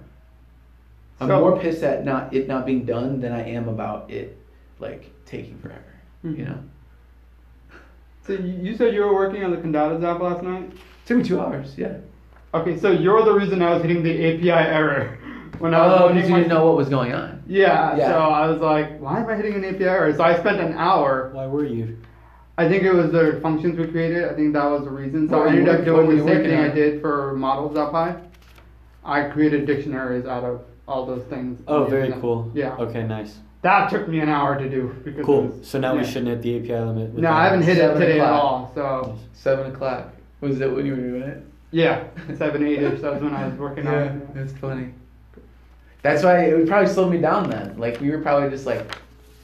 I'm 1.21 1.29
So- 1.29 1.41
more 1.41 1.59
pissed 1.59 1.83
at 1.83 2.05
not 2.05 2.35
it 2.35 2.47
not 2.49 2.67
being 2.67 2.85
done 2.85 3.21
than 3.21 3.33
I 3.33 3.43
am 3.51 3.69
about 3.69 4.11
it 4.11 4.37
like 4.81 5.11
taking 5.25 5.57
forever. 5.59 5.81
You 6.25 6.31
Mhm. 6.31 6.47
know. 6.49 6.59
So 8.27 8.35
you 8.35 8.53
you 8.71 8.77
said 8.77 8.95
you 8.95 9.01
were 9.03 9.15
working 9.15 9.43
on 9.45 9.51
the 9.51 9.57
Condado's 9.57 10.03
app 10.05 10.21
last 10.21 10.43
night. 10.43 10.65
It 10.65 10.79
took 11.07 11.19
me 11.19 11.25
two 11.25 11.41
hours. 11.41 11.77
Yeah. 11.77 11.99
Okay, 12.55 12.79
so 12.79 12.91
you're 12.91 13.25
the 13.25 13.33
reason 13.33 13.63
I 13.63 13.71
was 13.75 13.83
hitting 13.83 14.03
the 14.03 14.13
API 14.35 14.51
error 14.51 15.19
when 15.59 15.75
I 15.75 15.87
was 15.87 16.01
Oh, 16.01 16.09
because 16.15 16.29
you 16.29 16.37
didn't 16.37 16.49
know 16.51 16.67
what 16.67 16.77
was 16.77 16.89
going 16.89 17.13
on. 17.13 17.43
Yeah, 17.47 17.97
Yeah. 17.97 18.09
so 18.09 18.19
I 18.19 18.47
was 18.47 18.61
like, 18.61 19.01
why 19.01 19.21
am 19.21 19.29
I 19.29 19.35
hitting 19.37 19.55
an 19.55 19.65
API 19.65 19.85
error? 19.85 20.15
So 20.15 20.23
I 20.23 20.39
spent 20.39 20.61
an 20.61 20.75
hour. 20.75 21.31
Why 21.33 21.47
were 21.47 21.65
you? 21.65 21.99
I 22.59 22.69
think 22.69 22.83
it 22.85 22.93
was 22.93 23.11
the 23.11 23.39
functions 23.43 23.79
we 23.79 23.87
created. 23.87 24.25
I 24.29 24.35
think 24.35 24.53
that 24.53 24.65
was 24.71 24.85
the 24.85 24.91
reason. 24.91 25.29
So 25.29 25.39
What 25.39 25.45
were 25.45 25.49
I 25.51 25.55
you 25.55 25.59
ended 25.61 25.79
up 25.81 25.85
doing 25.85 26.11
the 26.11 26.17
same 26.19 26.27
working 26.27 26.51
thing 26.51 26.61
I 26.61 26.69
did 26.69 27.01
for 27.01 27.35
models.py. 27.35 28.29
I 29.05 29.25
created 29.31 29.67
dictionaries 29.67 30.27
out 30.27 30.45
of 30.45 30.61
all 30.87 31.07
those 31.07 31.25
things. 31.25 31.61
Oh, 31.67 31.85
very 31.87 32.11
them. 32.11 32.21
cool. 32.21 32.51
Yeah. 32.55 32.77
Okay, 32.77 33.03
nice. 33.03 33.39
That 33.63 33.91
took 33.91 34.09
me 34.09 34.19
an 34.21 34.29
hour 34.29 34.59
to 34.59 34.69
do 34.69 34.95
because 35.05 35.25
Cool. 35.25 35.43
was- 35.45 35.67
So 35.67 35.79
now 35.79 35.97
we 35.97 36.05
shouldn't 36.05 36.29
hit 36.29 36.43
the 36.43 36.57
API 36.59 36.85
limit. 36.85 37.17
No. 37.17 37.31
I 37.31 37.45
haven't 37.45 37.63
hit 37.63 37.79
it 37.79 37.81
Seven 37.81 38.01
today 38.01 38.21
at 38.21 38.29
all. 38.29 38.73
So 38.75 39.17
Seven 39.35 39.73
o'clock. 39.73 40.09
Was 40.41 40.59
that 40.59 40.75
when 40.75 40.85
you 40.85 40.93
were 40.97 41.01
doing 41.01 41.23
it? 41.23 41.43
yeah, 41.71 42.05
seven, 42.37 42.67
eight 42.67 42.83
ish. 42.83 43.01
That 43.01 43.15
was 43.15 43.23
when 43.23 43.33
I 43.35 43.47
was 43.47 43.57
working 43.57 43.87
on 43.87 43.95
it. 43.95 44.35
that's 44.35 44.53
funny. 44.55 44.89
That's 46.03 46.25
why 46.25 46.47
it 46.47 46.57
would 46.59 46.67
probably 46.67 46.89
slow 46.89 47.09
me 47.09 47.19
down 47.19 47.49
then. 47.49 47.79
Like 47.79 48.01
we 48.01 48.11
were 48.11 48.19
probably 48.19 48.51
just 48.51 48.67
like, 48.67 48.97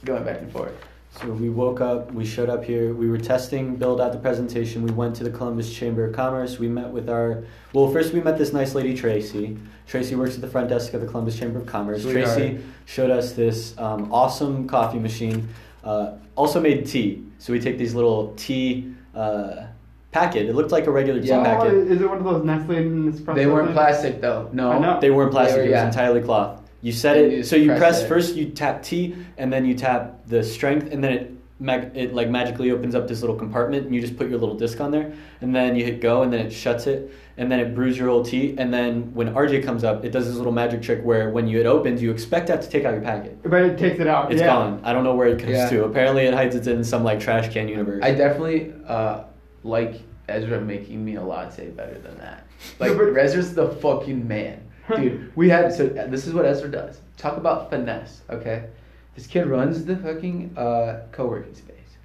going 0.03 0.25
back 0.25 0.39
and 0.41 0.51
forth. 0.51 0.73
So 1.11 1.27
we 1.31 1.49
woke 1.49 1.81
up, 1.81 2.13
we 2.13 2.23
showed 2.25 2.49
up 2.49 2.63
here, 2.63 2.93
we 2.93 3.09
were 3.09 3.17
testing, 3.17 3.75
build 3.75 3.99
out 3.99 4.13
the 4.13 4.19
presentation. 4.19 4.83
We 4.83 4.91
went 4.91 5.15
to 5.17 5.23
the 5.23 5.31
Columbus 5.31 5.73
Chamber 5.73 6.05
of 6.05 6.15
Commerce. 6.15 6.59
We 6.59 6.69
met 6.69 6.89
with 6.89 7.09
our, 7.09 7.43
well, 7.73 7.91
first 7.91 8.13
we 8.13 8.21
met 8.21 8.37
this 8.37 8.53
nice 8.53 8.75
lady, 8.75 8.95
Tracy. 8.95 9.57
Tracy 9.87 10.15
works 10.15 10.35
at 10.35 10.41
the 10.41 10.47
front 10.47 10.69
desk 10.69 10.93
of 10.93 11.01
the 11.01 11.07
Columbus 11.07 11.37
Chamber 11.37 11.59
of 11.59 11.65
Commerce. 11.65 12.03
Sweetheart. 12.03 12.37
Tracy 12.37 12.63
showed 12.85 13.09
us 13.09 13.33
this 13.33 13.77
um, 13.79 14.11
awesome 14.13 14.67
coffee 14.67 14.99
machine. 14.99 15.49
Uh, 15.83 16.13
also 16.35 16.61
made 16.61 16.85
tea. 16.85 17.25
So 17.39 17.51
we 17.51 17.59
take 17.59 17.77
these 17.77 17.95
little 17.95 18.33
tea 18.35 18.93
uh, 19.15 19.65
packet. 20.11 20.45
It 20.47 20.53
looked 20.55 20.71
like 20.71 20.85
a 20.87 20.91
regular 20.91 21.19
tea 21.21 21.29
Yeah. 21.29 21.39
Oh, 21.39 21.43
packet. 21.43 21.73
is 21.73 22.01
it 22.01 22.07
one 22.07 22.19
of 22.19 22.23
those 22.23 22.45
Nestle 22.45 22.75
Nespresso? 22.75 23.35
They 23.35 23.47
weren't 23.47 23.67
things? 23.69 23.75
plastic 23.75 24.21
though. 24.21 24.49
No. 24.53 24.99
They 25.01 25.09
weren't 25.09 25.31
plastic. 25.31 25.55
They 25.63 25.69
were- 25.69 25.75
It 25.75 25.85
was 25.85 25.95
entirely 25.95 26.21
cloth. 26.21 26.58
You 26.81 26.91
set 26.91 27.17
And 27.17 27.25
it. 27.27 27.37
you 27.37 27.43
so 27.43 27.55
you 27.55 27.67
press 27.67 27.79
press 27.79 28.01
it. 28.03 28.07
first. 28.07 28.35
You 28.35 28.45
tap 28.49 28.83
T, 28.83 29.15
and 29.37 29.51
then 29.51 29.65
you 29.65 29.73
tap 29.75 30.25
the 30.27 30.43
strength, 30.43 30.91
and 30.91 31.03
then 31.03 31.11
it 31.13 31.31
mag- 31.59 31.91
it 31.95 32.13
like 32.13 32.29
magically 32.29 32.71
opens 32.71 32.95
up 32.95 33.07
this 33.07 33.21
little 33.21 33.35
compartment, 33.35 33.85
and 33.85 33.93
you 33.93 33.99
just 34.01 34.15
put 34.17 34.29
your 34.29 34.39
little 34.39 34.55
disc 34.55 34.79
on 34.79 34.91
there, 34.91 35.11
and 35.41 35.53
then 35.55 35.75
you 35.75 35.83
hit 35.83 35.99
go, 36.01 36.21
and 36.23 36.31
then 36.31 36.45
it 36.45 36.51
shuts 36.51 36.87
it, 36.87 37.11
and 37.37 37.51
then 37.51 37.59
it 37.59 37.75
brews 37.75 37.97
your 37.97 38.07
old 38.09 38.25
tea, 38.27 38.55
and 38.57 38.73
then 38.73 39.13
when 39.13 39.33
RJ 39.33 39.63
comes 39.65 39.83
up, 39.83 40.05
it 40.05 40.11
does 40.11 40.25
this 40.27 40.35
little 40.35 40.53
magic 40.53 40.81
trick 40.81 41.01
where 41.03 41.29
when 41.31 41.47
you 41.47 41.59
it 41.59 41.65
opens, 41.65 42.01
you 42.01 42.11
expect 42.11 42.47
that 42.47 42.61
to 42.61 42.69
take 42.69 42.85
out 42.85 42.93
your 42.93 43.01
packet. 43.03 43.37
But 43.43 43.61
it 43.63 43.77
takes 43.77 43.99
it 43.99 44.07
out. 44.07 44.31
It's 44.31 44.39
yeah. 44.39 44.47
gone. 44.47 44.79
I 44.85 44.93
don't 44.93 45.03
know 45.03 45.15
where 45.15 45.27
it 45.27 45.39
comes 45.39 45.51
Yeah. 45.51 45.69
to. 45.69 45.83
Apparently, 45.83 46.23
it 46.23 46.33
hides 46.33 46.55
it 46.55 46.65
in 46.67 46.81
some 46.83 47.03
like 47.03 47.19
trash 47.19 47.51
can 47.51 47.67
universe. 47.67 48.01
I 48.05 48.11
definitely 48.13 48.73
uh, 48.87 49.23
like 49.63 50.01
Ezra 50.29 50.61
making 50.61 51.03
me 51.03 51.15
a 51.15 51.21
latte 51.23 51.67
better 51.71 51.97
than 51.99 52.17
that. 52.19 52.45
Like 52.79 52.91
No, 52.93 52.97
but- 53.11 53.17
Ezra's 53.17 53.53
the 53.53 53.67
fucking 53.67 54.25
man, 54.27 54.61
dude. 54.95 55.31
We 55.35 55.49
had 55.49 55.73
so 55.73 55.87
uh, 55.87 56.07
this 56.07 56.27
is 56.27 56.33
what 56.33 56.45
Ezra 56.45 56.69
does. 56.69 57.01
Talk 57.17 57.37
about 57.37 57.69
finesse, 57.69 58.21
okay? 58.29 58.69
This 59.15 59.27
kid 59.27 59.47
runs 59.47 59.83
the 59.85 59.97
fucking 59.97 60.57
uh, 60.57 61.07
co-working 61.11 61.55
space, 61.55 61.97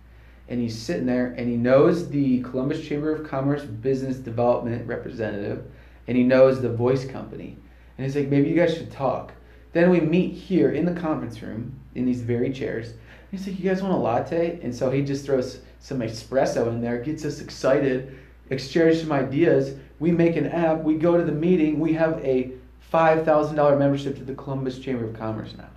and 0.49 0.61
he's 0.61 0.77
sitting 0.77 1.07
there, 1.07 1.35
and 1.39 1.49
he 1.49 1.57
knows 1.57 2.09
the 2.09 2.41
Columbus 2.43 2.87
Chamber 2.87 3.15
of 3.15 3.29
Commerce 3.29 3.63
business 3.63 4.17
development 4.17 4.87
representative, 4.87 5.65
and 6.09 6.17
he 6.17 6.25
knows 6.25 6.61
the 6.61 6.73
voice 6.73 7.05
company, 7.05 7.57
and 7.97 8.05
he's 8.05 8.17
like, 8.17 8.29
maybe 8.29 8.49
you 8.49 8.57
guys 8.57 8.77
should 8.77 8.91
talk. 8.91 9.33
Then 9.73 9.91
we 9.91 10.01
meet 10.01 10.35
here 10.35 10.71
in 10.71 10.85
the 10.85 11.01
conference 11.01 11.43
room 11.43 11.79
in 11.95 12.07
these 12.07 12.23
very 12.23 12.53
chairs. 12.53 12.95
He's 13.31 13.47
like, 13.47 13.59
"You 13.59 13.69
guys 13.69 13.83
want 13.83 13.95
a 13.95 13.97
latte?" 13.97 14.61
And 14.63 14.75
so 14.75 14.91
he 14.91 15.03
just 15.03 15.27
throws 15.27 15.61
some 15.81 15.99
espresso 15.99 16.69
in 16.69 16.81
there, 16.81 16.99
gets 16.99 17.25
us 17.25 17.41
excited, 17.41 18.17
exchange 18.51 19.01
some 19.01 19.11
ideas. 19.11 19.77
We 19.99 20.13
make 20.13 20.37
an 20.37 20.47
app. 20.47 20.83
We 20.83 20.95
go 20.95 21.17
to 21.17 21.25
the 21.25 21.33
meeting. 21.33 21.81
We 21.81 21.93
have 21.95 22.25
a 22.25 22.53
five 22.95 23.25
thousand 23.25 23.57
dollar 23.57 23.77
membership 23.77 24.17
to 24.17 24.23
the 24.25 24.35
Columbus 24.35 24.79
Chamber 24.79 25.07
of 25.07 25.15
Commerce 25.19 25.53
now. 25.59 25.69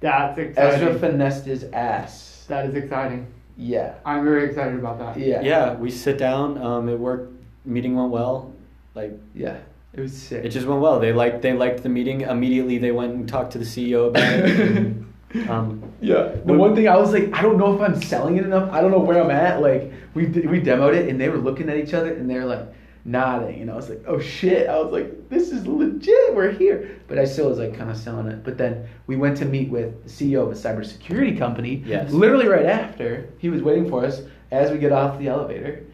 That's 0.00 0.36
exciting. 0.36 0.88
Ezra 0.88 0.98
finessed 0.98 1.46
his 1.46 1.62
ass. 1.72 2.44
that 2.48 2.66
is 2.66 2.74
exciting. 2.74 3.28
Yeah, 3.56 3.94
I'm 4.04 4.24
very 4.24 4.44
excited 4.48 4.74
about 4.74 4.98
that. 4.98 5.16
yeah, 5.16 5.40
yeah, 5.40 5.74
we 5.74 5.88
sit 5.88 6.18
down. 6.18 6.58
Um, 6.58 6.88
it 6.88 6.98
worked. 6.98 7.32
Meeting 7.64 7.94
went 7.96 8.10
well. 8.10 8.52
Like 8.96 9.12
yeah. 9.36 9.58
It 9.92 10.00
was 10.00 10.12
sick. 10.20 10.44
It 10.44 10.48
just 10.48 10.66
went 10.66 10.80
well. 10.80 10.98
They 10.98 11.12
liked 11.12 11.42
they 11.42 11.52
liked 11.52 11.84
the 11.84 11.88
meeting. 11.88 12.22
Immediately 12.22 12.78
they 12.78 12.90
went 12.90 13.14
and 13.14 13.28
talked 13.28 13.52
to 13.52 13.58
the 13.58 13.64
CEO 13.64 14.08
about 14.08 14.24
it. 14.24 15.48
um, 15.48 15.80
Yeah. 16.00 16.22
The 16.24 16.40
When- 16.44 16.58
one 16.58 16.74
thing 16.74 16.88
I 16.88 16.96
was 16.96 17.12
like, 17.12 17.32
I 17.32 17.40
don't 17.40 17.56
know 17.56 17.72
if 17.76 17.80
I'm 17.80 18.02
selling 18.02 18.36
it 18.36 18.44
enough. 18.44 18.70
I 18.72 18.80
don't 18.80 18.90
know 18.90 18.98
where 18.98 19.22
I'm 19.22 19.30
at. 19.30 19.62
Like 19.62 19.92
we 20.14 20.26
we 20.26 20.60
demoed 20.60 20.94
it 20.96 21.08
and 21.08 21.20
they 21.20 21.28
were 21.28 21.38
looking 21.38 21.68
at 21.70 21.76
each 21.76 21.94
other 21.94 22.12
and 22.12 22.28
they 22.28 22.34
were 22.40 22.44
like 22.56 22.66
nodding 23.06 23.62
and 23.62 23.70
I 23.70 23.76
was 23.76 23.88
like, 23.88 24.02
oh 24.06 24.18
shit. 24.18 24.68
I 24.68 24.78
was 24.80 24.92
like, 24.92 25.28
this 25.28 25.50
is 25.50 25.66
legit. 25.66 26.34
We're 26.34 26.50
here. 26.50 27.00
But 27.06 27.18
I 27.18 27.24
still 27.24 27.48
was 27.48 27.58
like 27.58 27.76
kind 27.76 27.90
of 27.90 27.96
selling 27.96 28.26
it. 28.26 28.44
But 28.44 28.58
then 28.58 28.88
we 29.06 29.16
went 29.16 29.36
to 29.38 29.44
meet 29.44 29.70
with 29.70 30.02
the 30.04 30.10
CEO 30.10 30.42
of 30.42 30.50
a 30.50 30.54
cybersecurity 30.54 31.38
company. 31.38 31.82
Yes. 31.86 32.10
Literally 32.10 32.48
right 32.48 32.66
after 32.66 33.28
he 33.38 33.48
was 33.48 33.62
waiting 33.62 33.88
for 33.88 34.04
us 34.04 34.22
as 34.50 34.70
we 34.70 34.78
get 34.78 34.92
off 34.92 35.18
the 35.18 35.28
elevator. 35.28 35.84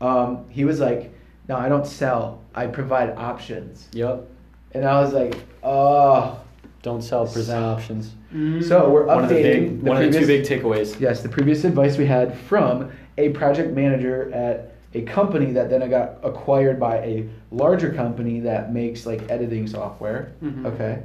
Um, 0.00 0.46
he 0.48 0.64
was 0.64 0.80
like, 0.80 1.12
no, 1.48 1.56
I 1.56 1.68
don't 1.68 1.86
sell. 1.86 2.42
I 2.54 2.66
provide 2.66 3.10
options. 3.10 3.88
yep. 3.92 4.28
And 4.72 4.84
I 4.86 5.00
was 5.00 5.12
like, 5.12 5.36
oh. 5.62 6.40
Don't 6.82 7.02
sell. 7.02 7.26
Present 7.26 7.64
options. 7.64 8.12
Mm. 8.34 8.66
So 8.66 8.90
we're 8.90 9.06
One 9.06 9.22
of 9.22 9.28
the 9.28 9.36
updating 9.36 9.42
big, 9.42 9.84
the 9.84 9.90
one 9.90 10.02
of 10.02 10.12
the 10.12 10.18
two 10.18 10.26
big 10.26 10.44
takeaways. 10.44 10.98
Yes, 10.98 11.22
the 11.22 11.28
previous 11.28 11.62
advice 11.64 11.96
we 11.96 12.06
had 12.06 12.36
from 12.36 12.90
a 13.18 13.28
project 13.30 13.72
manager 13.72 14.32
at 14.34 14.74
a 14.94 15.02
company 15.02 15.52
that 15.52 15.70
then 15.70 15.88
got 15.88 16.18
acquired 16.22 16.78
by 16.78 16.98
a 16.98 17.28
larger 17.50 17.92
company 17.92 18.40
that 18.40 18.72
makes 18.72 19.06
like 19.06 19.30
editing 19.30 19.66
software. 19.66 20.32
Mhm. 20.42 20.66
Okay. 20.66 21.02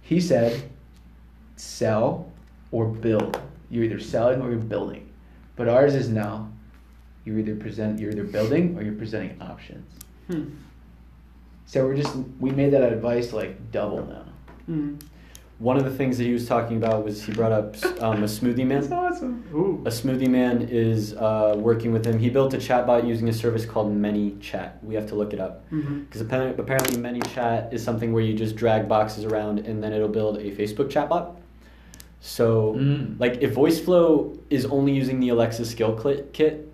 He 0.00 0.20
said, 0.20 0.62
sell 1.56 2.30
or 2.72 2.86
build. 2.86 3.40
You're 3.70 3.84
either 3.84 4.00
selling 4.00 4.42
or 4.42 4.50
you're 4.50 4.58
building. 4.58 5.08
But 5.56 5.68
ours 5.68 5.94
is 5.94 6.08
now, 6.08 6.50
you're 7.24 7.38
either 7.38 7.54
present, 7.54 8.00
you're 8.00 8.10
either 8.10 8.24
building 8.24 8.76
or 8.76 8.82
you're 8.82 8.94
presenting 8.94 9.40
options. 9.40 9.88
Hmm. 10.28 10.44
So 11.66 11.86
we're 11.86 11.96
just 11.96 12.14
we 12.40 12.50
made 12.50 12.72
that 12.72 12.82
advice 12.82 13.32
like 13.32 13.70
double 13.70 14.04
now. 14.04 14.24
Mm. 14.68 15.00
One 15.58 15.76
of 15.76 15.84
the 15.84 15.90
things 15.92 16.18
that 16.18 16.24
he 16.24 16.32
was 16.32 16.46
talking 16.48 16.76
about 16.76 17.04
was 17.04 17.22
he 17.22 17.32
brought 17.32 17.52
up 17.52 17.76
um, 18.02 18.24
a 18.24 18.26
smoothie 18.26 18.66
man. 18.66 18.80
That's 18.80 18.92
awesome. 18.92 19.44
Ooh. 19.54 19.80
A 19.86 19.90
smoothie 19.90 20.28
man 20.28 20.62
is 20.62 21.14
uh, 21.14 21.54
working 21.56 21.92
with 21.92 22.04
him. 22.04 22.18
He 22.18 22.30
built 22.30 22.52
a 22.54 22.56
chatbot 22.56 23.06
using 23.06 23.28
a 23.28 23.32
service 23.32 23.64
called 23.64 23.94
ManyChat. 23.96 24.82
We 24.82 24.96
have 24.96 25.06
to 25.08 25.14
look 25.14 25.32
it 25.32 25.38
up 25.40 25.64
hmm 25.68 26.00
because 26.00 26.20
apparently, 26.20 26.62
apparently 26.62 26.96
ManyChat 26.96 27.72
is 27.72 27.82
something 27.84 28.12
where 28.12 28.24
you 28.24 28.34
just 28.34 28.56
drag 28.56 28.88
boxes 28.88 29.24
around 29.24 29.60
and 29.60 29.82
then 29.82 29.92
it'll 29.92 30.08
build 30.08 30.38
a 30.38 30.50
Facebook 30.50 30.90
chatbot. 30.90 31.36
So, 32.20 32.74
Mm. 32.74 33.18
like, 33.20 33.38
if 33.40 33.54
VoiceFlow 33.54 34.38
is 34.50 34.64
only 34.66 34.92
using 34.92 35.20
the 35.20 35.28
Alexa 35.30 35.64
skill 35.64 35.94
kit, 36.32 36.72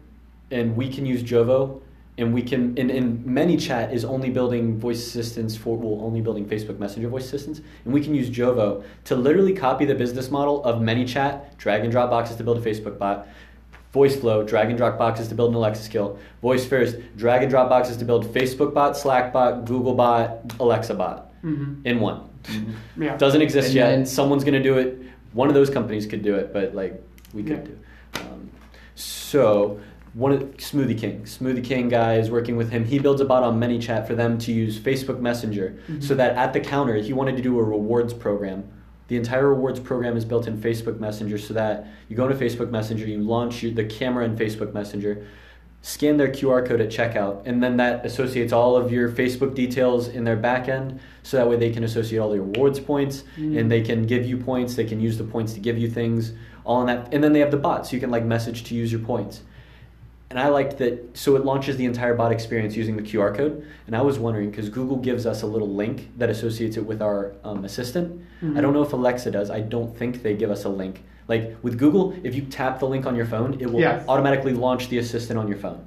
and 0.51 0.77
we 0.77 0.88
can 0.91 1.05
use 1.07 1.23
Jovo, 1.23 1.81
and 2.18 2.35
we 2.35 2.42
can, 2.42 2.76
and, 2.76 2.90
and 2.90 3.24
ManyChat 3.24 3.92
is 3.92 4.04
only 4.04 4.28
building 4.28 4.78
voice 4.78 4.98
assistants 5.07 5.57
for, 5.57 5.76
well, 5.78 6.04
only 6.04 6.20
building 6.20 6.44
Facebook 6.46 6.78
Messenger 6.78 7.09
voice 7.09 7.24
assistants, 7.26 7.61
and 7.85 7.94
we 7.94 8.02
can 8.02 8.14
use 8.14 8.28
Jovo 8.28 8.85
to 9.04 9.14
literally 9.16 9.54
copy 9.54 9.85
the 9.85 9.94
business 9.94 10.31
model 10.31 10.62
of 10.64 10.83
ManyChat, 10.83 11.57
drag 11.57 11.83
and 11.83 11.92
drop 11.92 12.11
boxes 12.11 12.37
to 12.37 12.44
build 12.44 12.59
a 12.59 12.61
Facebook 12.61 12.98
bot, 12.98 13.26
VoiceFlow, 13.94 14.46
drag 14.46 14.68
and 14.68 14.76
drop 14.76 14.98
boxes 14.98 15.28
to 15.28 15.35
build 15.35 15.50
an 15.50 15.54
Alexa 15.57 15.83
skill, 15.83 16.18
Voice 16.42 16.66
First, 16.66 16.96
drag 17.16 17.42
and 17.42 17.50
drop 17.50 17.68
boxes 17.70 17.96
to 17.96 18.04
build 18.04 18.26
Facebook 18.35 18.74
bot, 18.74 18.96
Slack 18.96 19.33
bot, 19.33 19.64
Google 19.64 19.94
bot, 19.94 20.40
Alexa 20.61 20.94
bot 20.94 21.33
hmm 21.40 21.74
in 21.85 22.00
one. 22.00 22.28
Yeah. 22.98 23.16
Doesn't 23.16 23.40
exist 23.42 23.68
And 23.68 23.74
yet. 23.76 23.90
then- 23.90 24.07
Someone's 24.07 24.42
gonna 24.44 24.62
do 24.62 24.76
it. 24.78 24.98
One 25.35 25.48
of 25.48 25.54
those 25.54 25.70
companies 25.70 26.04
could 26.04 26.22
do 26.22 26.35
it, 26.35 26.52
but 26.52 26.74
like 26.74 27.00
we 27.33 27.42
could 27.44 27.59
Yeah. 27.59 28.20
do. 28.20 28.20
Um, 28.28 28.50
so 28.96 29.78
one 30.14 30.33
of 30.33 30.40
Smoothie 30.57 30.99
King, 30.99 31.23
Smoothie 31.23 31.64
King 31.64 31.88
guy 31.88 32.14
is 32.14 32.31
working 32.31 32.57
with 32.57 32.71
him. 32.71 32.85
He 32.85 32.99
builds 32.99 33.21
a 33.21 33.25
bot 33.25 33.42
on 33.42 33.61
ManyChat 33.61 34.07
for 34.07 34.14
them 34.14 34.38
to 34.38 34.53
use 34.53 34.79
Facebook 34.79 35.21
Messenger, 35.21 35.79
mm-hmm. 35.83 36.01
so 36.01 36.14
that 36.14 36.37
at 36.37 36.53
the 36.53 36.61
counter, 36.61 36.97
he 36.97 37.12
wanted 37.12 37.37
to 37.37 37.42
do 37.42 37.59
a 37.59 37.62
rewards 37.62 38.14
program. 38.14 38.68
The 39.09 39.16
entire 39.16 39.49
rewards 39.49 39.81
program 39.81 40.16
is 40.16 40.25
built 40.25 40.47
in 40.47 40.61
Facebook 40.61 41.01
Messenger, 41.01 41.38
so 41.38 41.55
that 41.55 41.87
you 42.09 42.16
go 42.16 42.29
into 42.29 42.42
Facebook 42.42 42.71
Messenger, 42.71 43.07
you 43.07 43.18
launch 43.18 43.62
your, 43.62 43.73
the 43.73 43.85
camera 43.85 44.25
in 44.25 44.37
Facebook 44.37 44.75
Messenger, 44.75 45.27
scan 45.83 46.16
their 46.16 46.29
QR 46.29 46.66
code 46.66 46.81
at 46.81 46.90
checkout, 46.90 47.42
and 47.47 47.62
then 47.62 47.77
that 47.77 48.05
associates 48.05 48.53
all 48.53 48.77
of 48.77 48.90
your 48.90 49.11
Facebook 49.11 49.55
details 49.55 50.09
in 50.09 50.25
their 50.25 50.37
back 50.37 50.68
end, 50.68 51.01
so 51.23 51.37
that 51.37 51.49
way 51.49 51.57
they 51.57 51.71
can 51.71 51.85
associate 51.85 52.18
all 52.18 52.31
the 52.31 52.40
rewards 52.40 52.81
points, 52.81 53.25
mm. 53.37 53.59
and 53.59 53.71
they 53.71 53.81
can 53.81 54.05
give 54.05 54.27
you 54.27 54.37
points. 54.37 54.75
They 54.75 54.85
can 54.85 55.01
use 55.01 55.16
the 55.16 55.25
points 55.25 55.55
to 55.55 55.61
give 55.61 55.79
you 55.79 55.88
things, 55.88 56.33
all 56.64 56.81
in 56.81 56.87
that, 56.88 57.12
and 57.14 57.23
then 57.23 57.33
they 57.33 57.40
have 57.40 57.51
the 57.51 57.57
bot, 57.57 57.87
so 57.87 57.94
you 57.94 58.01
can 58.01 58.11
like 58.11 58.25
message 58.25 58.64
to 58.64 58.75
use 58.75 58.90
your 58.90 59.01
points. 59.01 59.42
And 60.31 60.38
I 60.38 60.49
liked 60.49 60.77
that, 60.79 61.17
so 61.17 61.37
it 61.37 61.45
launches 61.47 61.79
the 61.79 61.87
entire 61.87 62.14
bot 62.14 62.33
experience 62.33 62.77
using 62.77 62.97
the 62.97 63.03
QR 63.03 63.35
code. 63.35 63.67
And 63.87 63.97
I 63.97 64.03
was 64.03 64.19
wondering 64.19 64.51
because 64.51 64.69
Google 64.69 64.99
gives 64.99 65.25
us 65.25 65.41
a 65.41 65.47
little 65.47 65.69
link 65.73 66.11
that 66.19 66.29
associates 66.29 66.77
it 66.77 66.85
with 66.85 67.01
our 67.01 67.33
um, 67.45 67.64
assistant. 67.64 68.21
I 68.43 68.61
don't 68.61 68.75
know 68.75 68.83
if 68.83 68.93
Alexa 68.93 69.31
does. 69.31 69.51
I 69.51 69.61
don't 69.61 69.97
think 69.97 70.23
they 70.23 70.35
give 70.37 70.51
us 70.51 70.64
a 70.64 70.69
link. 70.69 71.03
Like 71.29 71.57
with 71.62 71.79
Google, 71.79 72.14
if 72.25 72.35
you 72.35 72.43
tap 72.43 72.79
the 72.79 72.87
link 72.87 73.07
on 73.07 73.17
your 73.17 73.25
phone, 73.27 73.59
it 73.61 73.71
will 73.71 73.81
Yes. 73.81 74.05
automatically 74.07 74.53
launch 74.53 74.88
the 74.91 74.99
assistant 74.99 75.38
on 75.38 75.49
your 75.49 75.57
phone. 75.59 75.87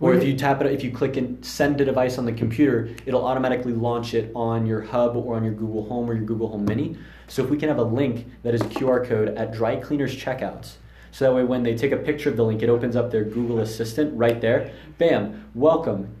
Or 0.00 0.14
if 0.14 0.24
you 0.24 0.34
tap 0.34 0.62
it, 0.62 0.72
if 0.72 0.82
you 0.82 0.90
click 0.90 1.16
and 1.18 1.44
send 1.44 1.78
a 1.80 1.84
device 1.84 2.16
on 2.18 2.24
the 2.24 2.32
computer, 2.32 2.88
it'll 3.04 3.24
automatically 3.26 3.74
launch 3.74 4.14
it 4.14 4.32
on 4.34 4.66
your 4.66 4.80
hub 4.80 5.14
or 5.14 5.36
on 5.36 5.44
your 5.44 5.52
Google 5.52 5.84
Home 5.88 6.08
or 6.10 6.14
your 6.14 6.24
Google 6.24 6.48
Home 6.48 6.64
Mini. 6.64 6.96
So 7.28 7.44
if 7.44 7.50
we 7.50 7.58
can 7.58 7.68
have 7.68 7.78
a 7.78 7.82
link 7.84 8.26
that 8.42 8.54
is 8.54 8.62
a 8.62 8.64
QR 8.64 9.06
code 9.06 9.28
at 9.36 9.52
dry 9.52 9.76
cleaners 9.76 10.16
checkouts, 10.16 10.72
so 11.12 11.24
that 11.24 11.34
way 11.34 11.44
when 11.44 11.62
they 11.62 11.76
take 11.76 11.92
a 11.92 11.96
picture 11.96 12.30
of 12.30 12.36
the 12.36 12.44
link, 12.44 12.62
it 12.62 12.68
opens 12.68 12.96
up 12.96 13.10
their 13.10 13.24
Google 13.24 13.60
Assistant 13.60 14.16
right 14.16 14.40
there. 14.40 14.72
Bam, 14.98 15.48
welcome. 15.54 16.14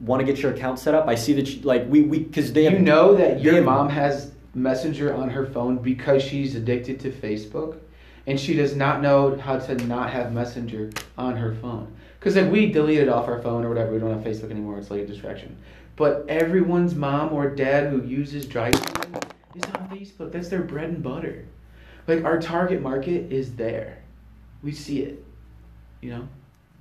Want 0.00 0.20
to 0.20 0.26
get 0.26 0.42
your 0.42 0.52
account 0.52 0.78
set 0.78 0.94
up? 0.94 1.08
I 1.08 1.14
see 1.14 1.32
that 1.34 1.48
you, 1.48 1.62
like 1.62 1.86
we 1.88 2.02
we 2.02 2.20
because 2.20 2.52
they 2.52 2.64
have 2.64 2.74
you 2.74 2.78
know 2.80 3.14
that 3.14 3.40
your 3.40 3.62
mom 3.62 3.88
has 3.88 4.32
Messenger 4.54 5.14
on 5.14 5.30
her 5.30 5.46
phone 5.46 5.78
because 5.78 6.22
she's 6.22 6.54
addicted 6.54 7.00
to 7.00 7.10
Facebook, 7.10 7.78
and 8.26 8.38
she 8.38 8.54
does 8.54 8.76
not 8.76 9.00
know 9.00 9.36
how 9.36 9.58
to 9.58 9.74
not 9.86 10.10
have 10.10 10.32
Messenger 10.32 10.90
on 11.16 11.36
her 11.36 11.54
phone. 11.54 11.94
Because 12.18 12.36
like 12.36 12.50
we 12.50 12.70
deleted 12.72 13.08
off 13.08 13.28
our 13.28 13.40
phone 13.40 13.64
or 13.64 13.68
whatever, 13.68 13.92
we 13.92 13.98
don't 13.98 14.12
have 14.12 14.24
Facebook 14.24 14.50
anymore. 14.50 14.78
It's 14.78 14.90
like 14.90 15.02
a 15.02 15.06
distraction. 15.06 15.56
But 15.96 16.26
everyone's 16.28 16.94
mom 16.94 17.32
or 17.32 17.48
dad 17.48 17.90
who 17.90 18.02
uses 18.02 18.44
dry 18.46 18.70
cleaning 18.70 19.22
is 19.54 19.64
on 19.64 19.88
Facebook. 19.88 20.32
That's 20.32 20.48
their 20.48 20.62
bread 20.62 20.90
and 20.90 21.02
butter. 21.02 21.46
like 22.06 22.24
our 22.24 22.38
target 22.38 22.82
market 22.82 23.32
is 23.32 23.54
there. 23.54 23.98
We 24.66 24.72
see 24.72 24.98
it. 25.08 25.24
You 26.02 26.10
know. 26.10 26.28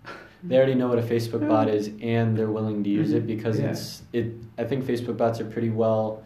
They 0.48 0.58
already 0.58 0.76
know 0.76 0.88
what 0.90 1.00
a 1.00 1.08
Facebook 1.14 1.48
bot 1.48 1.68
is, 1.70 1.90
and 2.02 2.38
they're 2.38 2.52
willing 2.52 2.84
to 2.84 2.90
use 3.02 3.12
it 3.14 3.26
because 3.26 3.60
Yeah. 3.60 3.72
it's 3.72 4.04
it. 4.14 4.26
I 4.60 4.64
think 4.70 4.86
Facebook 4.86 5.18
bots 5.18 5.40
are 5.42 5.46
pretty 5.56 5.72
well. 5.72 6.22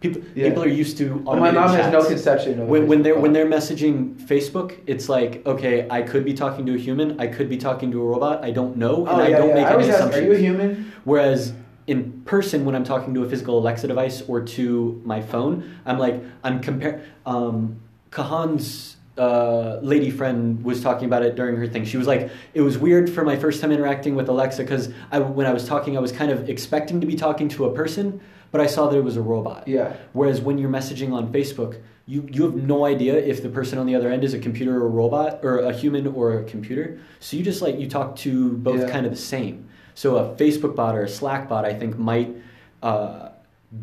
People 0.00 0.22
Yeah. 0.34 0.48
people 0.48 0.64
are 0.64 0.74
used 0.84 0.98
to. 0.98 1.04
My 1.24 1.50
mom 1.52 1.70
has 1.80 1.92
no 1.92 2.02
conception 2.04 2.60
of 2.62 2.68
when, 2.72 2.88
when 2.90 3.02
they're 3.04 3.18
when 3.24 3.32
they're 3.32 3.46
messaging 3.58 3.96
Facebook, 4.32 4.68
it's 4.92 5.08
like 5.08 5.32
okay, 5.52 5.86
I 5.98 6.00
could 6.02 6.24
be 6.24 6.34
talking 6.34 6.66
to 6.66 6.74
a 6.74 6.78
human, 6.88 7.08
I 7.20 7.26
could 7.36 7.48
be 7.48 7.56
talking 7.68 7.88
to 7.92 7.98
a 8.04 8.06
robot, 8.14 8.36
I 8.48 8.50
don't 8.50 8.76
know, 8.76 8.96
and 9.06 9.16
Oh, 9.20 9.24
I 9.28 9.30
don't 9.30 9.48
yeah. 9.50 9.54
make 9.60 9.66
I 9.66 9.68
any 9.68 9.74
always 9.74 9.88
ask, 9.88 9.98
assumptions. 9.98 10.22
are 10.24 10.26
you 10.28 10.34
a 10.40 10.42
human? 10.48 10.70
Whereas 11.04 11.52
in 11.86 12.22
person, 12.24 12.64
when 12.66 12.74
I'm 12.74 12.84
talking 12.92 13.14
to 13.14 13.22
a 13.26 13.28
physical 13.32 13.54
Alexa 13.62 13.86
device 13.86 14.18
or 14.30 14.40
to 14.56 15.00
my 15.12 15.20
phone, 15.32 15.54
I'm 15.86 15.98
like 16.06 16.16
I'm 16.42 16.58
compare. 16.68 17.02
Um, 17.24 17.76
Kahan's 18.10 18.96
uh, 19.16 19.78
lady 19.80 20.10
friend 20.10 20.62
was 20.64 20.82
talking 20.82 21.06
about 21.06 21.22
it 21.22 21.36
during 21.36 21.56
her 21.56 21.66
thing. 21.66 21.84
She 21.84 21.96
was 21.96 22.06
like, 22.06 22.30
it 22.52 22.60
was 22.62 22.76
weird 22.78 23.08
for 23.08 23.24
my 23.24 23.36
first 23.36 23.60
time 23.60 23.70
interacting 23.70 24.14
with 24.14 24.28
Alexa 24.28 24.62
because 24.62 24.92
I, 25.12 25.20
when 25.20 25.46
I 25.46 25.52
was 25.52 25.66
talking, 25.66 25.96
I 25.96 26.00
was 26.00 26.12
kind 26.12 26.30
of 26.30 26.48
expecting 26.48 27.00
to 27.00 27.06
be 27.06 27.14
talking 27.14 27.48
to 27.50 27.66
a 27.66 27.72
person, 27.72 28.20
but 28.50 28.60
I 28.60 28.66
saw 28.66 28.88
that 28.88 28.96
it 28.96 29.04
was 29.04 29.16
a 29.16 29.22
robot. 29.22 29.68
Yeah. 29.68 29.94
Whereas 30.12 30.40
when 30.40 30.58
you're 30.58 30.70
messaging 30.70 31.12
on 31.12 31.32
Facebook, 31.32 31.80
you, 32.06 32.28
you 32.30 32.42
have 32.42 32.54
no 32.54 32.84
idea 32.84 33.14
if 33.16 33.42
the 33.42 33.48
person 33.48 33.78
on 33.78 33.86
the 33.86 33.94
other 33.94 34.10
end 34.10 34.24
is 34.24 34.34
a 34.34 34.38
computer 34.38 34.82
or 34.82 34.86
a 34.86 34.90
robot 34.90 35.40
or 35.42 35.60
a 35.60 35.72
human 35.72 36.06
or 36.08 36.38
a 36.40 36.44
computer. 36.44 36.98
So 37.20 37.36
you 37.36 37.42
just 37.44 37.62
like 37.62 37.78
you 37.78 37.88
talk 37.88 38.16
to 38.16 38.52
both 38.58 38.80
Yeah. 38.80 38.90
kind 38.90 39.06
of 39.06 39.12
the 39.12 39.18
same. 39.18 39.68
So 39.94 40.16
a 40.16 40.34
Facebook 40.34 40.74
bot 40.74 40.96
or 40.96 41.04
a 41.04 41.08
Slack 41.08 41.48
bot, 41.48 41.64
I 41.64 41.72
think, 41.72 41.96
might 41.96 42.34
uh, 42.82 43.28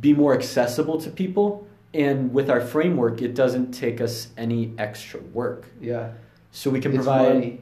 be 0.01 0.13
more 0.13 0.33
accessible 0.33 0.99
to 1.01 1.09
people. 1.09 1.65
And 1.93 2.33
with 2.33 2.49
our 2.49 2.61
framework, 2.61 3.21
it 3.21 3.35
doesn't 3.35 3.73
take 3.73 3.99
us 3.99 4.29
any 4.37 4.73
extra 4.77 5.19
work. 5.19 5.65
Yeah. 5.81 6.11
So 6.51 6.69
we 6.69 6.79
can 6.79 6.91
It's 6.91 6.97
provide. 6.97 7.33
money. 7.33 7.61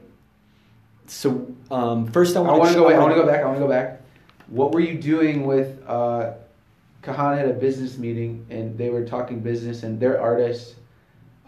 So 1.06 1.52
um, 1.70 2.06
first, 2.06 2.36
I 2.36 2.40
want 2.40 2.68
to 2.68 2.74
go. 2.74 2.88
I 2.88 2.98
want 2.98 3.12
to 3.12 3.20
go 3.20 3.26
back. 3.26 3.40
I 3.42 3.44
want 3.46 3.56
to 3.56 3.64
go 3.64 3.68
back. 3.68 4.02
What 4.46 4.72
were 4.72 4.80
you 4.80 4.94
doing 5.00 5.46
with? 5.46 5.82
Uh, 5.86 6.34
Kahan 7.02 7.38
had 7.38 7.48
a 7.48 7.54
business 7.54 7.98
meeting, 7.98 8.46
and 8.50 8.76
they 8.76 8.90
were 8.90 9.04
talking 9.04 9.40
business, 9.40 9.82
and 9.82 9.98
they're 9.98 10.20
artists. 10.20 10.74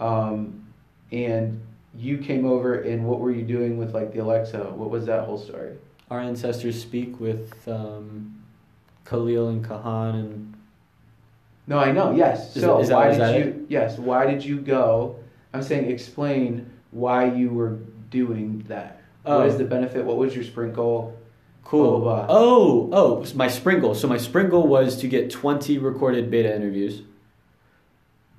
Um, 0.00 0.66
and 1.12 1.60
you 1.94 2.18
came 2.18 2.46
over, 2.46 2.80
and 2.80 3.04
what 3.04 3.20
were 3.20 3.30
you 3.30 3.42
doing 3.42 3.76
with 3.76 3.94
like 3.94 4.12
the 4.12 4.20
Alexa? 4.20 4.58
What 4.72 4.90
was 4.90 5.06
that 5.06 5.24
whole 5.26 5.38
story? 5.38 5.76
Our 6.10 6.20
ancestors 6.20 6.80
speak 6.80 7.20
with 7.20 7.68
um, 7.68 8.42
Khalil 9.04 9.48
and 9.48 9.64
Kahan 9.64 10.14
and 10.14 10.51
No, 11.66 11.78
I 11.78 11.92
know. 11.92 12.12
Yes. 12.12 12.56
Is 12.56 12.62
so 12.62 12.82
that- 12.82 12.94
why 12.94 13.16
did 13.16 13.44
you? 13.44 13.66
Yes. 13.68 13.98
Why 13.98 14.26
did 14.26 14.44
you 14.44 14.58
go? 14.60 15.16
I'm 15.54 15.62
saying 15.62 15.90
explain 15.90 16.70
why 16.90 17.24
you 17.26 17.50
were 17.50 17.78
doing 18.10 18.64
that. 18.68 19.00
Oh. 19.24 19.38
What 19.38 19.46
is 19.46 19.54
oh. 19.54 19.58
the 19.58 19.64
benefit? 19.64 20.04
What 20.04 20.16
was 20.16 20.34
your 20.34 20.44
sprinkle? 20.44 21.16
Cool. 21.64 22.00
Blah, 22.00 22.00
blah, 22.00 22.26
blah. 22.26 22.36
Oh, 22.36 22.90
oh, 22.92 23.34
my 23.34 23.48
spring 23.48 23.80
goal. 23.80 23.94
So 23.94 24.08
my 24.08 24.18
spring 24.18 24.48
goal 24.48 24.66
was 24.66 24.96
to 24.98 25.08
get 25.08 25.30
20 25.30 25.78
recorded 25.78 26.30
beta 26.30 26.54
interviews 26.54 27.02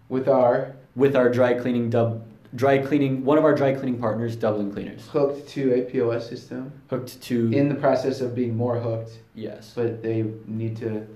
With 0.10 0.28
our 0.28 0.76
with 0.96 1.16
our 1.16 1.30
dry 1.30 1.54
cleaning 1.56 1.90
dub 1.90 2.24
dry 2.56 2.78
cleaning 2.78 3.26
one 3.26 3.38
of 3.38 3.44
our 3.44 3.56
dry 3.56 3.74
cleaning 3.74 4.00
partners, 4.00 4.36
Dublin 4.36 4.72
Cleaners, 4.72 5.08
hooked 5.08 5.50
to 5.50 5.74
a 5.74 5.82
POS 5.82 6.30
system. 6.30 6.72
hooked 6.90 7.22
to 7.24 7.52
In 7.52 7.70
the 7.70 7.76
process 7.76 8.22
of 8.22 8.36
being 8.36 8.56
more 8.56 8.80
hooked, 8.80 9.20
yes. 9.34 9.74
but 9.76 10.04
they 10.04 10.26
need 10.46 10.78
to. 10.78 11.08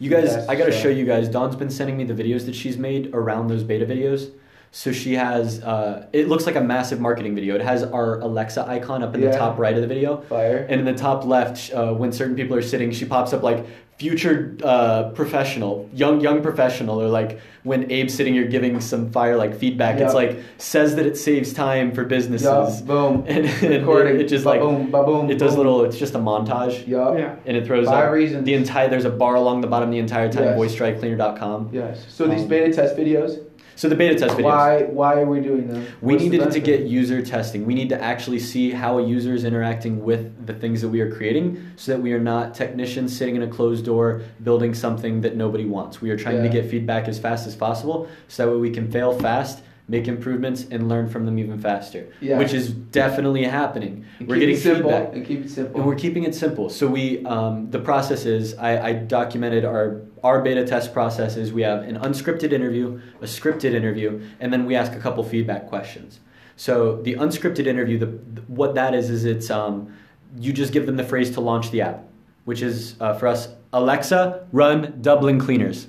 You 0.00 0.08
guys, 0.08 0.24
Yes, 0.32 0.48
I 0.48 0.54
gotta 0.56 0.72
so- 0.72 0.78
show 0.84 0.88
you 0.88 1.04
guys. 1.04 1.28
Dawn's 1.28 1.54
been 1.56 1.68
sending 1.70 1.96
me 1.98 2.04
the 2.04 2.14
videos 2.14 2.46
that 2.46 2.54
she's 2.54 2.78
made 2.78 3.10
around 3.14 3.48
those 3.48 3.62
beta 3.62 3.84
videos. 3.84 4.30
So 4.72 4.92
she 4.92 5.14
has, 5.14 5.62
uh, 5.62 6.06
it 6.12 6.26
looks 6.28 6.46
like 6.46 6.54
a 6.56 6.60
massive 6.60 7.00
marketing 7.00 7.34
video. 7.34 7.54
It 7.56 7.60
has 7.60 7.82
our 7.82 8.18
Alexa 8.20 8.66
icon 8.66 9.02
up 9.02 9.14
in 9.14 9.20
Yeah. 9.20 9.32
the 9.32 9.36
top 9.36 9.58
right 9.58 9.74
of 9.74 9.82
the 9.82 9.86
video. 9.88 10.18
Fire. 10.28 10.64
And 10.70 10.80
in 10.80 10.86
the 10.86 10.94
top 10.94 11.26
left, 11.26 11.70
uh, 11.74 11.92
when 11.92 12.12
certain 12.12 12.34
people 12.34 12.56
are 12.56 12.62
sitting, 12.62 12.90
she 12.92 13.04
pops 13.04 13.32
up 13.34 13.42
like 13.42 13.66
future 14.00 14.56
uh, 14.64 15.10
professional, 15.10 15.88
young 15.92 16.22
young 16.22 16.40
professional, 16.42 17.00
or 17.02 17.08
like 17.08 17.38
when 17.64 17.82
Abe's 17.84 18.14
sitting 18.14 18.32
here 18.32 18.46
giving 18.46 18.80
some 18.80 19.12
fire 19.12 19.36
like 19.36 19.54
feedback. 19.54 20.00
It's 20.00 20.14
like 20.14 20.38
says 20.56 20.96
that 20.96 21.04
it 21.04 21.18
saves 21.18 21.52
time 21.52 21.92
for 21.92 22.04
businesses. 22.04 22.46
Yup, 22.80 22.86
boom. 22.86 23.24
And, 23.28 23.44
and 23.46 23.74
Recording. 23.86 24.14
it, 24.16 24.22
it 24.22 24.28
just 24.28 24.46
like 24.46 24.60
boom, 24.60 24.90
boom. 24.90 25.30
it 25.30 25.38
does 25.38 25.54
little. 25.54 25.84
It's 25.84 25.98
just 25.98 26.14
a 26.14 26.18
montage. 26.18 26.88
Yup. 26.88 27.18
Yeah. 27.18 27.36
And 27.44 27.58
it 27.58 27.66
throws 27.66 27.86
Five 27.88 28.06
up 28.06 28.12
reasons. 28.12 28.46
the 28.46 28.54
entire. 28.54 28.88
There's 28.88 29.04
a 29.04 29.10
bar 29.10 29.34
along 29.34 29.60
the 29.60 29.66
bottom 29.66 29.90
the 29.90 29.98
entire 29.98 30.32
time. 30.32 30.44
Yes. 30.44 30.58
VoiceDryCleaner.com. 30.58 31.68
Yes. 31.72 32.06
So 32.08 32.26
these 32.26 32.42
Um, 32.42 32.48
beta 32.48 32.72
test 32.72 32.96
videos. 32.96 33.38
So 33.76 33.88
the 33.88 33.94
beta 33.94 34.18
test 34.18 34.36
videos. 34.36 34.44
Why? 34.44 34.82
Why 34.82 35.20
are 35.20 35.24
we 35.26 35.40
doing 35.40 35.68
them? 35.68 35.86
We 36.00 36.14
What's 36.14 36.24
needed 36.24 36.50
to 36.50 36.60
get 36.60 36.82
user 36.82 37.22
testing. 37.22 37.64
We 37.66 37.74
need 37.74 37.88
to 37.90 38.02
actually 38.02 38.38
see 38.40 38.70
how 38.72 38.98
a 38.98 39.06
user 39.06 39.34
is 39.34 39.44
interacting 39.44 40.04
with 40.04 40.46
the 40.46 40.54
things 40.54 40.80
that 40.82 40.88
we 40.88 41.00
are 41.00 41.10
creating 41.10 41.72
so 41.76 41.92
that 41.92 42.00
we 42.00 42.12
are 42.12 42.20
not 42.20 42.54
technicians 42.54 43.16
sitting 43.16 43.36
in 43.36 43.42
a 43.42 43.48
closed 43.48 43.84
door 43.84 44.22
building 44.42 44.74
something 44.74 45.20
that 45.22 45.36
nobody 45.36 45.64
wants. 45.64 46.00
We 46.00 46.10
are 46.10 46.16
trying 46.16 46.42
to 46.42 46.48
get 46.48 46.70
feedback 46.70 47.08
as 47.08 47.18
fast 47.18 47.46
as 47.46 47.56
possible 47.56 48.08
so 48.28 48.44
that 48.44 48.52
way 48.52 48.58
we 48.58 48.70
can 48.70 48.90
fail 48.90 49.18
fast, 49.18 49.62
make 49.88 50.06
improvements, 50.08 50.66
and 50.70 50.88
learn 50.88 51.08
from 51.08 51.24
them 51.26 51.38
even 51.38 51.58
faster. 51.58 52.12
Yeah. 52.20 52.38
Which 52.38 52.52
is 52.52 52.70
definitely 52.72 53.44
happening. 53.44 54.04
And 54.18 54.28
we're 54.28 54.38
getting 54.38 54.56
simple 54.56 54.90
feedback. 54.90 55.14
and 55.14 55.26
keep 55.26 55.44
it 55.44 55.50
simple. 55.50 55.80
And 55.80 55.86
we're 55.86 55.96
keeping 55.96 56.24
it 56.24 56.34
simple. 56.34 56.68
So 56.70 56.86
we, 56.86 57.24
um, 57.24 57.70
the 57.70 57.80
process 57.80 58.24
is, 58.26 58.54
I, 58.56 58.88
I 58.88 58.92
documented 58.92 59.64
our 59.64 60.02
our 60.22 60.40
beta 60.42 60.66
test 60.66 60.92
process 60.92 61.36
is 61.36 61.52
we 61.52 61.62
have 61.62 61.82
an 61.82 61.96
unscripted 61.98 62.52
interview, 62.52 63.00
a 63.20 63.24
scripted 63.24 63.72
interview, 63.74 64.20
and 64.40 64.52
then 64.52 64.66
we 64.66 64.76
ask 64.76 64.92
a 64.92 64.98
couple 64.98 65.22
feedback 65.24 65.68
questions. 65.68 66.20
So 66.56 67.00
the 67.02 67.14
unscripted 67.14 67.66
interview, 67.66 67.98
the, 67.98 68.06
what 68.46 68.74
that 68.74 68.94
is 68.94 69.08
is 69.10 69.24
it's 69.24 69.50
um, 69.50 69.94
you 70.38 70.52
just 70.52 70.72
give 70.72 70.86
them 70.86 70.96
the 70.96 71.04
phrase 71.04 71.30
to 71.32 71.40
launch 71.40 71.70
the 71.70 71.80
app, 71.80 72.04
which 72.44 72.62
is 72.62 72.96
uh, 73.00 73.14
for 73.14 73.28
us 73.28 73.48
Alexa 73.72 74.46
run 74.52 74.98
Dublin 75.00 75.38
Cleaners. 75.38 75.88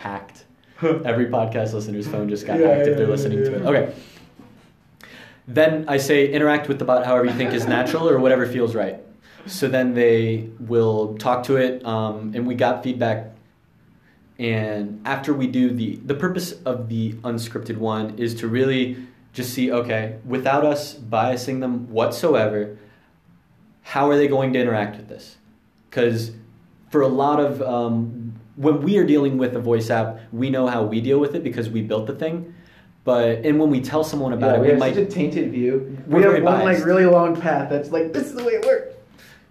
Hacked. 0.00 0.44
Every 0.82 1.26
podcast 1.26 1.72
listener's 1.72 2.06
phone 2.06 2.28
just 2.28 2.46
got 2.46 2.60
Yeah, 2.60 2.68
hacked 2.68 2.86
if 2.86 2.96
they're 2.96 3.06
yeah, 3.06 3.12
listening 3.12 3.44
to 3.44 3.54
it. 3.56 3.62
Okay. 3.62 3.94
Then 5.48 5.86
I 5.88 5.96
say 5.96 6.30
interact 6.30 6.68
with 6.68 6.78
the 6.78 6.84
bot 6.84 7.06
however 7.06 7.24
you 7.24 7.32
think 7.32 7.52
is 7.52 7.66
natural 7.66 8.08
or 8.08 8.18
whatever 8.18 8.46
feels 8.46 8.74
right. 8.74 9.00
So 9.46 9.66
then 9.66 9.94
they 9.94 10.50
will 10.60 11.16
talk 11.16 11.44
to 11.44 11.56
it, 11.56 11.84
um, 11.84 12.32
and 12.34 12.46
we 12.46 12.54
got 12.54 12.82
feedback. 12.82 13.32
And 14.38 15.02
after 15.04 15.34
we 15.34 15.48
do 15.48 15.70
the 15.70 15.96
the 15.96 16.14
purpose 16.14 16.52
of 16.64 16.88
the 16.88 17.14
unscripted 17.24 17.76
one 17.76 18.18
is 18.18 18.34
to 18.36 18.48
really 18.48 18.96
just 19.32 19.52
see 19.52 19.72
okay, 19.72 20.18
without 20.24 20.64
us 20.64 20.94
biasing 20.94 21.60
them 21.60 21.90
whatsoever, 21.90 22.78
how 23.82 24.08
are 24.08 24.16
they 24.16 24.28
going 24.28 24.52
to 24.52 24.60
interact 24.60 24.96
with 24.96 25.08
this? 25.08 25.36
Because 25.90 26.32
for 26.90 27.02
a 27.02 27.08
lot 27.08 27.40
of 27.40 27.60
um, 27.62 28.34
when 28.56 28.82
we 28.82 28.98
are 28.98 29.04
dealing 29.04 29.38
with 29.38 29.56
a 29.56 29.60
voice 29.60 29.90
app, 29.90 30.20
we 30.32 30.50
know 30.50 30.66
how 30.66 30.82
we 30.82 31.00
deal 31.00 31.18
with 31.18 31.34
it 31.34 31.42
because 31.42 31.68
we 31.68 31.82
built 31.82 32.06
the 32.06 32.14
thing. 32.14 32.54
But 33.04 33.44
and 33.44 33.58
when 33.58 33.70
we 33.70 33.80
tell 33.80 34.04
someone 34.04 34.34
about 34.34 34.50
yeah, 34.50 34.56
it, 34.56 34.60
we 34.60 34.66
we 34.66 34.70
have 34.70 34.78
might 34.78 34.94
such 34.94 35.04
a 35.04 35.06
tainted 35.06 35.50
view. 35.50 35.96
We're 36.06 36.34
have 36.34 36.42
one 36.42 36.60
biased. 36.60 36.80
like 36.80 36.86
really 36.86 37.06
long 37.06 37.40
path 37.40 37.70
that's 37.70 37.90
like 37.90 38.12
this 38.12 38.24
is 38.24 38.34
the 38.34 38.44
way 38.44 38.52
it 38.52 38.66
works. 38.66 38.87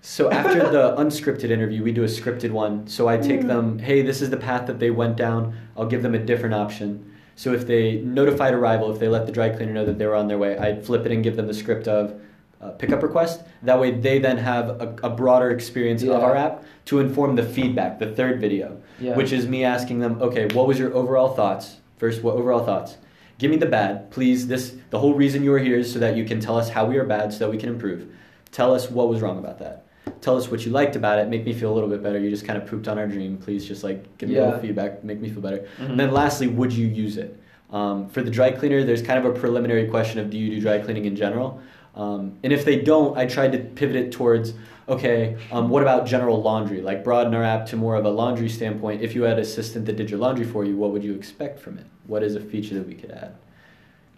So 0.01 0.31
after 0.31 0.69
the 0.69 0.95
unscripted 0.97 1.49
interview, 1.49 1.83
we 1.83 1.91
do 1.91 2.03
a 2.03 2.07
scripted 2.07 2.51
one. 2.51 2.87
So 2.87 3.07
I 3.07 3.17
take 3.17 3.41
them, 3.45 3.79
hey, 3.79 4.01
this 4.01 4.21
is 4.21 4.29
the 4.29 4.37
path 4.37 4.67
that 4.67 4.79
they 4.79 4.91
went 4.91 5.17
down. 5.17 5.55
I'll 5.75 5.87
give 5.87 6.03
them 6.03 6.15
a 6.15 6.19
different 6.19 6.55
option. 6.55 7.13
So 7.35 7.53
if 7.53 7.67
they 7.67 7.97
notified 8.01 8.53
arrival, 8.53 8.91
if 8.91 8.99
they 8.99 9.07
let 9.07 9.25
the 9.25 9.31
dry 9.31 9.49
cleaner 9.49 9.73
know 9.73 9.85
that 9.85 9.97
they 9.97 10.05
were 10.05 10.15
on 10.15 10.27
their 10.27 10.37
way, 10.37 10.57
I'd 10.57 10.85
flip 10.85 11.05
it 11.05 11.11
and 11.11 11.23
give 11.23 11.35
them 11.35 11.45
the 11.47 11.53
script 11.53 11.87
of 11.87 12.19
uh, 12.61 12.71
pickup 12.71 13.03
request. 13.03 13.43
That 13.61 13.79
way 13.79 13.91
they 13.91 14.17
then 14.17 14.37
have 14.37 14.69
a, 14.81 14.95
a 15.03 15.09
broader 15.09 15.51
experience 15.51 16.01
Yeah. 16.01 16.13
of 16.13 16.23
our 16.23 16.35
app 16.35 16.63
to 16.85 16.99
inform 16.99 17.35
the 17.35 17.43
feedback, 17.43 17.99
the 17.99 18.07
third 18.15 18.39
video, 18.41 18.81
Yeah. 18.99 19.15
which 19.15 19.31
is 19.31 19.47
me 19.47 19.63
asking 19.63 19.99
them, 19.99 20.19
okay, 20.21 20.47
what 20.53 20.67
was 20.67 20.79
your 20.79 20.93
overall 20.95 21.35
thoughts? 21.35 21.77
First, 21.97 22.23
what 22.23 22.35
overall 22.35 22.63
thoughts? 22.65 22.97
Give 23.37 23.51
me 23.51 23.57
the 23.57 23.67
bad, 23.67 24.09
please. 24.09 24.47
This 24.47 24.75
the 24.89 24.97
whole 24.97 25.13
reason 25.13 25.43
you 25.43 25.53
are 25.53 25.59
here 25.59 25.77
is 25.77 25.91
so 25.93 25.99
that 25.99 26.15
you 26.15 26.25
can 26.25 26.39
tell 26.39 26.57
us 26.57 26.69
how 26.69 26.85
we 26.85 26.97
are 26.97 27.03
bad, 27.05 27.31
so 27.31 27.39
that 27.39 27.51
we 27.51 27.57
can 27.57 27.69
improve. 27.69 28.07
Tell 28.51 28.73
us 28.73 28.89
what 28.89 29.09
was 29.09 29.21
wrong 29.21 29.37
about 29.37 29.59
that. 29.59 29.85
Tell 30.21 30.37
us 30.37 30.49
what 30.49 30.65
you 30.65 30.71
liked 30.71 30.95
about 30.95 31.19
it. 31.19 31.27
Make 31.29 31.45
me 31.45 31.53
feel 31.53 31.71
a 31.71 31.75
little 31.75 31.89
bit 31.89 32.01
better. 32.03 32.19
You 32.19 32.29
just 32.29 32.45
kind 32.45 32.61
of 32.61 32.67
pooped 32.67 32.87
on 32.87 32.97
our 32.97 33.07
dream. 33.07 33.37
Please 33.37 33.65
just 33.65 33.83
like 33.83 34.17
give 34.17 34.29
me 34.29 34.35
a 34.37 34.45
little 34.45 34.59
feedback. 34.59 35.03
Make 35.03 35.19
me 35.19 35.29
feel 35.29 35.41
better. 35.41 35.65
Mhm. 35.79 35.91
And 35.91 35.99
then 35.99 36.11
lastly, 36.11 36.47
would 36.47 36.71
you 36.73 36.87
use 36.87 37.17
it? 37.17 37.37
Um, 37.71 38.07
for 38.09 38.21
the 38.21 38.31
dry 38.31 38.51
cleaner, 38.51 38.83
there's 38.83 39.01
kind 39.01 39.19
of 39.23 39.25
a 39.25 39.37
preliminary 39.37 39.87
question 39.87 40.19
of 40.19 40.29
do 40.29 40.37
you 40.37 40.49
do 40.55 40.61
dry 40.61 40.79
cleaning 40.79 41.05
in 41.05 41.15
general? 41.15 41.59
Um, 41.95 42.33
and 42.43 42.53
if 42.53 42.63
they 42.63 42.79
don't, 42.79 43.17
I 43.17 43.25
tried 43.25 43.51
to 43.53 43.57
pivot 43.59 43.95
it 43.95 44.11
towards 44.11 44.53
okay, 44.89 45.35
um, 45.51 45.67
what 45.67 45.81
about 45.81 46.05
general 46.05 46.41
laundry? 46.41 46.81
Like 46.81 47.03
broaden 47.03 47.33
our 47.35 47.43
app 47.43 47.65
to 47.67 47.75
more 47.75 47.95
of 47.95 48.05
a 48.05 48.09
laundry 48.09 48.47
standpoint. 48.47 49.01
If 49.01 49.15
you 49.15 49.23
had 49.23 49.33
an 49.33 49.39
assistant 49.39 49.85
that 49.87 49.97
did 49.97 50.09
your 50.09 50.19
laundry 50.19 50.45
for 50.45 50.63
you, 50.63 50.77
what 50.77 50.91
would 50.91 51.03
you 51.03 51.13
expect 51.13 51.59
from 51.59 51.77
it? 51.77 51.85
What 52.05 52.23
is 52.23 52.35
a 52.35 52.39
feature 52.39 52.75
that 52.75 52.87
we 52.87 52.93
could 52.93 53.11
add? 53.11 53.33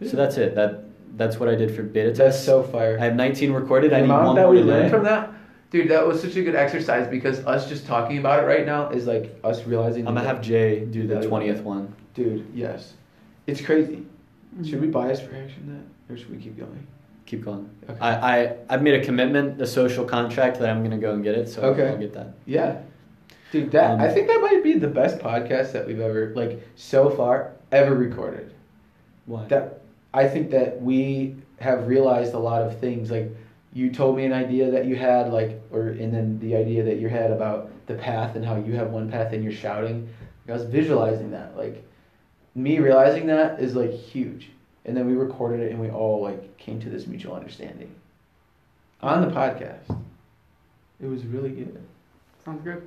So 0.07 0.15
that's 0.15 0.37
it. 0.37 0.53
That 0.55 0.83
that's 1.17 1.39
what 1.39 1.49
I 1.49 1.55
did 1.55 1.75
for 1.75 1.81
beta 1.81 2.09
That's 2.09 2.19
test. 2.19 2.45
so 2.45 2.61
fire. 2.61 2.97
I 3.01 3.05
have 3.05 3.15
19 3.15 3.51
recorded. 3.51 3.91
I 3.91 4.01
the 4.01 4.05
need 4.07 4.11
amount 4.13 4.27
one 4.27 4.35
that 4.35 4.43
more 4.43 4.51
we 4.51 4.57
today. 4.59 4.69
learned 4.71 4.91
from 4.91 5.03
that, 5.05 5.33
dude, 5.71 5.89
that 5.89 6.05
was 6.05 6.21
such 6.21 6.35
a 6.35 6.43
good 6.43 6.55
exercise 6.55 7.07
because 7.07 7.39
us 7.45 7.67
just 7.67 7.85
talking 7.85 8.17
about 8.17 8.43
it 8.43 8.47
right 8.47 8.65
now 8.65 8.89
is 8.89 9.05
like 9.07 9.37
us 9.43 9.65
realizing. 9.65 10.07
I'm 10.07 10.15
gonna 10.15 10.27
have 10.27 10.41
Jay 10.41 10.85
do 10.85 11.07
the 11.07 11.15
20th 11.15 11.61
one. 11.61 11.93
Dude, 12.13 12.47
yes, 12.53 12.93
it's 13.47 13.61
crazy. 13.61 14.05
Should 14.65 14.81
we 14.81 14.87
bias 14.87 15.21
reaction 15.21 15.85
that, 16.07 16.13
or 16.13 16.17
should 16.17 16.31
we 16.31 16.37
keep 16.37 16.57
going? 16.57 16.87
Keep 17.25 17.45
going. 17.45 17.69
Okay. 17.87 17.99
I, 17.99 18.41
I 18.45 18.55
I've 18.69 18.81
made 18.81 18.99
a 18.99 19.05
commitment, 19.05 19.61
a 19.61 19.67
social 19.67 20.03
contract 20.05 20.59
that 20.59 20.69
I'm 20.69 20.83
gonna 20.83 20.97
go 20.97 21.13
and 21.13 21.23
get 21.23 21.35
it. 21.35 21.47
So 21.49 21.61
Okay. 21.61 21.87
I'll 21.87 21.97
get 21.97 22.13
that. 22.13 22.33
Yeah, 22.45 22.81
dude, 23.51 23.71
that 23.71 23.91
Um, 23.91 24.01
I 24.01 24.09
think 24.09 24.27
that 24.27 24.41
might 24.41 24.63
be 24.63 24.73
the 24.73 24.87
best 24.87 25.19
podcast 25.19 25.71
that 25.73 25.85
we've 25.85 25.99
ever 25.99 26.33
like 26.35 26.67
so 26.75 27.09
far 27.09 27.51
ever 27.71 27.93
recorded. 27.93 28.53
Why? 29.27 29.45
That 29.45 29.81
I 30.11 30.27
think 30.27 30.49
that 30.49 30.81
we 30.81 31.35
have 31.59 31.87
realized 31.87 32.33
a 32.33 32.39
lot 32.39 32.63
of 32.63 32.79
things. 32.79 33.11
Like 33.11 33.29
you 33.79 33.89
told 33.89 34.17
me 34.17 34.25
an 34.25 34.33
idea 34.33 34.69
that 34.69 34.85
you 34.85 34.97
had, 34.97 35.31
like, 35.31 35.61
or 35.71 35.89
and 35.89 36.13
then 36.13 36.37
the 36.39 36.55
idea 36.55 36.83
that 36.83 36.97
you 36.97 37.07
had 37.07 37.31
about 37.31 37.71
the 37.87 37.93
path 37.93 38.35
and 38.35 38.45
how 38.45 38.57
you 38.57 38.73
have 38.73 38.91
one 38.91 39.09
path 39.09 39.31
and 39.31 39.41
you're 39.41 39.53
shouting. 39.53 40.09
I 40.47 40.51
was 40.51 40.65
visualizing 40.65 41.31
that, 41.31 41.55
like 41.55 41.83
me 42.55 42.79
realizing 42.79 43.27
that 43.27 43.59
is 43.59 43.75
like 43.75 43.91
huge. 43.91 44.49
And 44.85 44.97
then 44.97 45.07
we 45.07 45.13
recorded 45.13 45.61
it 45.61 45.71
and 45.71 45.79
we 45.79 45.89
all 45.89 46.21
like 46.21 46.57
came 46.57 46.79
to 46.81 46.89
this 46.89 47.07
mutual 47.07 47.35
understanding 47.35 47.93
on 49.01 49.21
the 49.21 49.33
podcast. 49.33 49.97
It 50.99 51.07
was 51.07 51.23
really 51.25 51.51
good. 51.51 51.81
Sounds 52.43 52.61
good. 52.63 52.81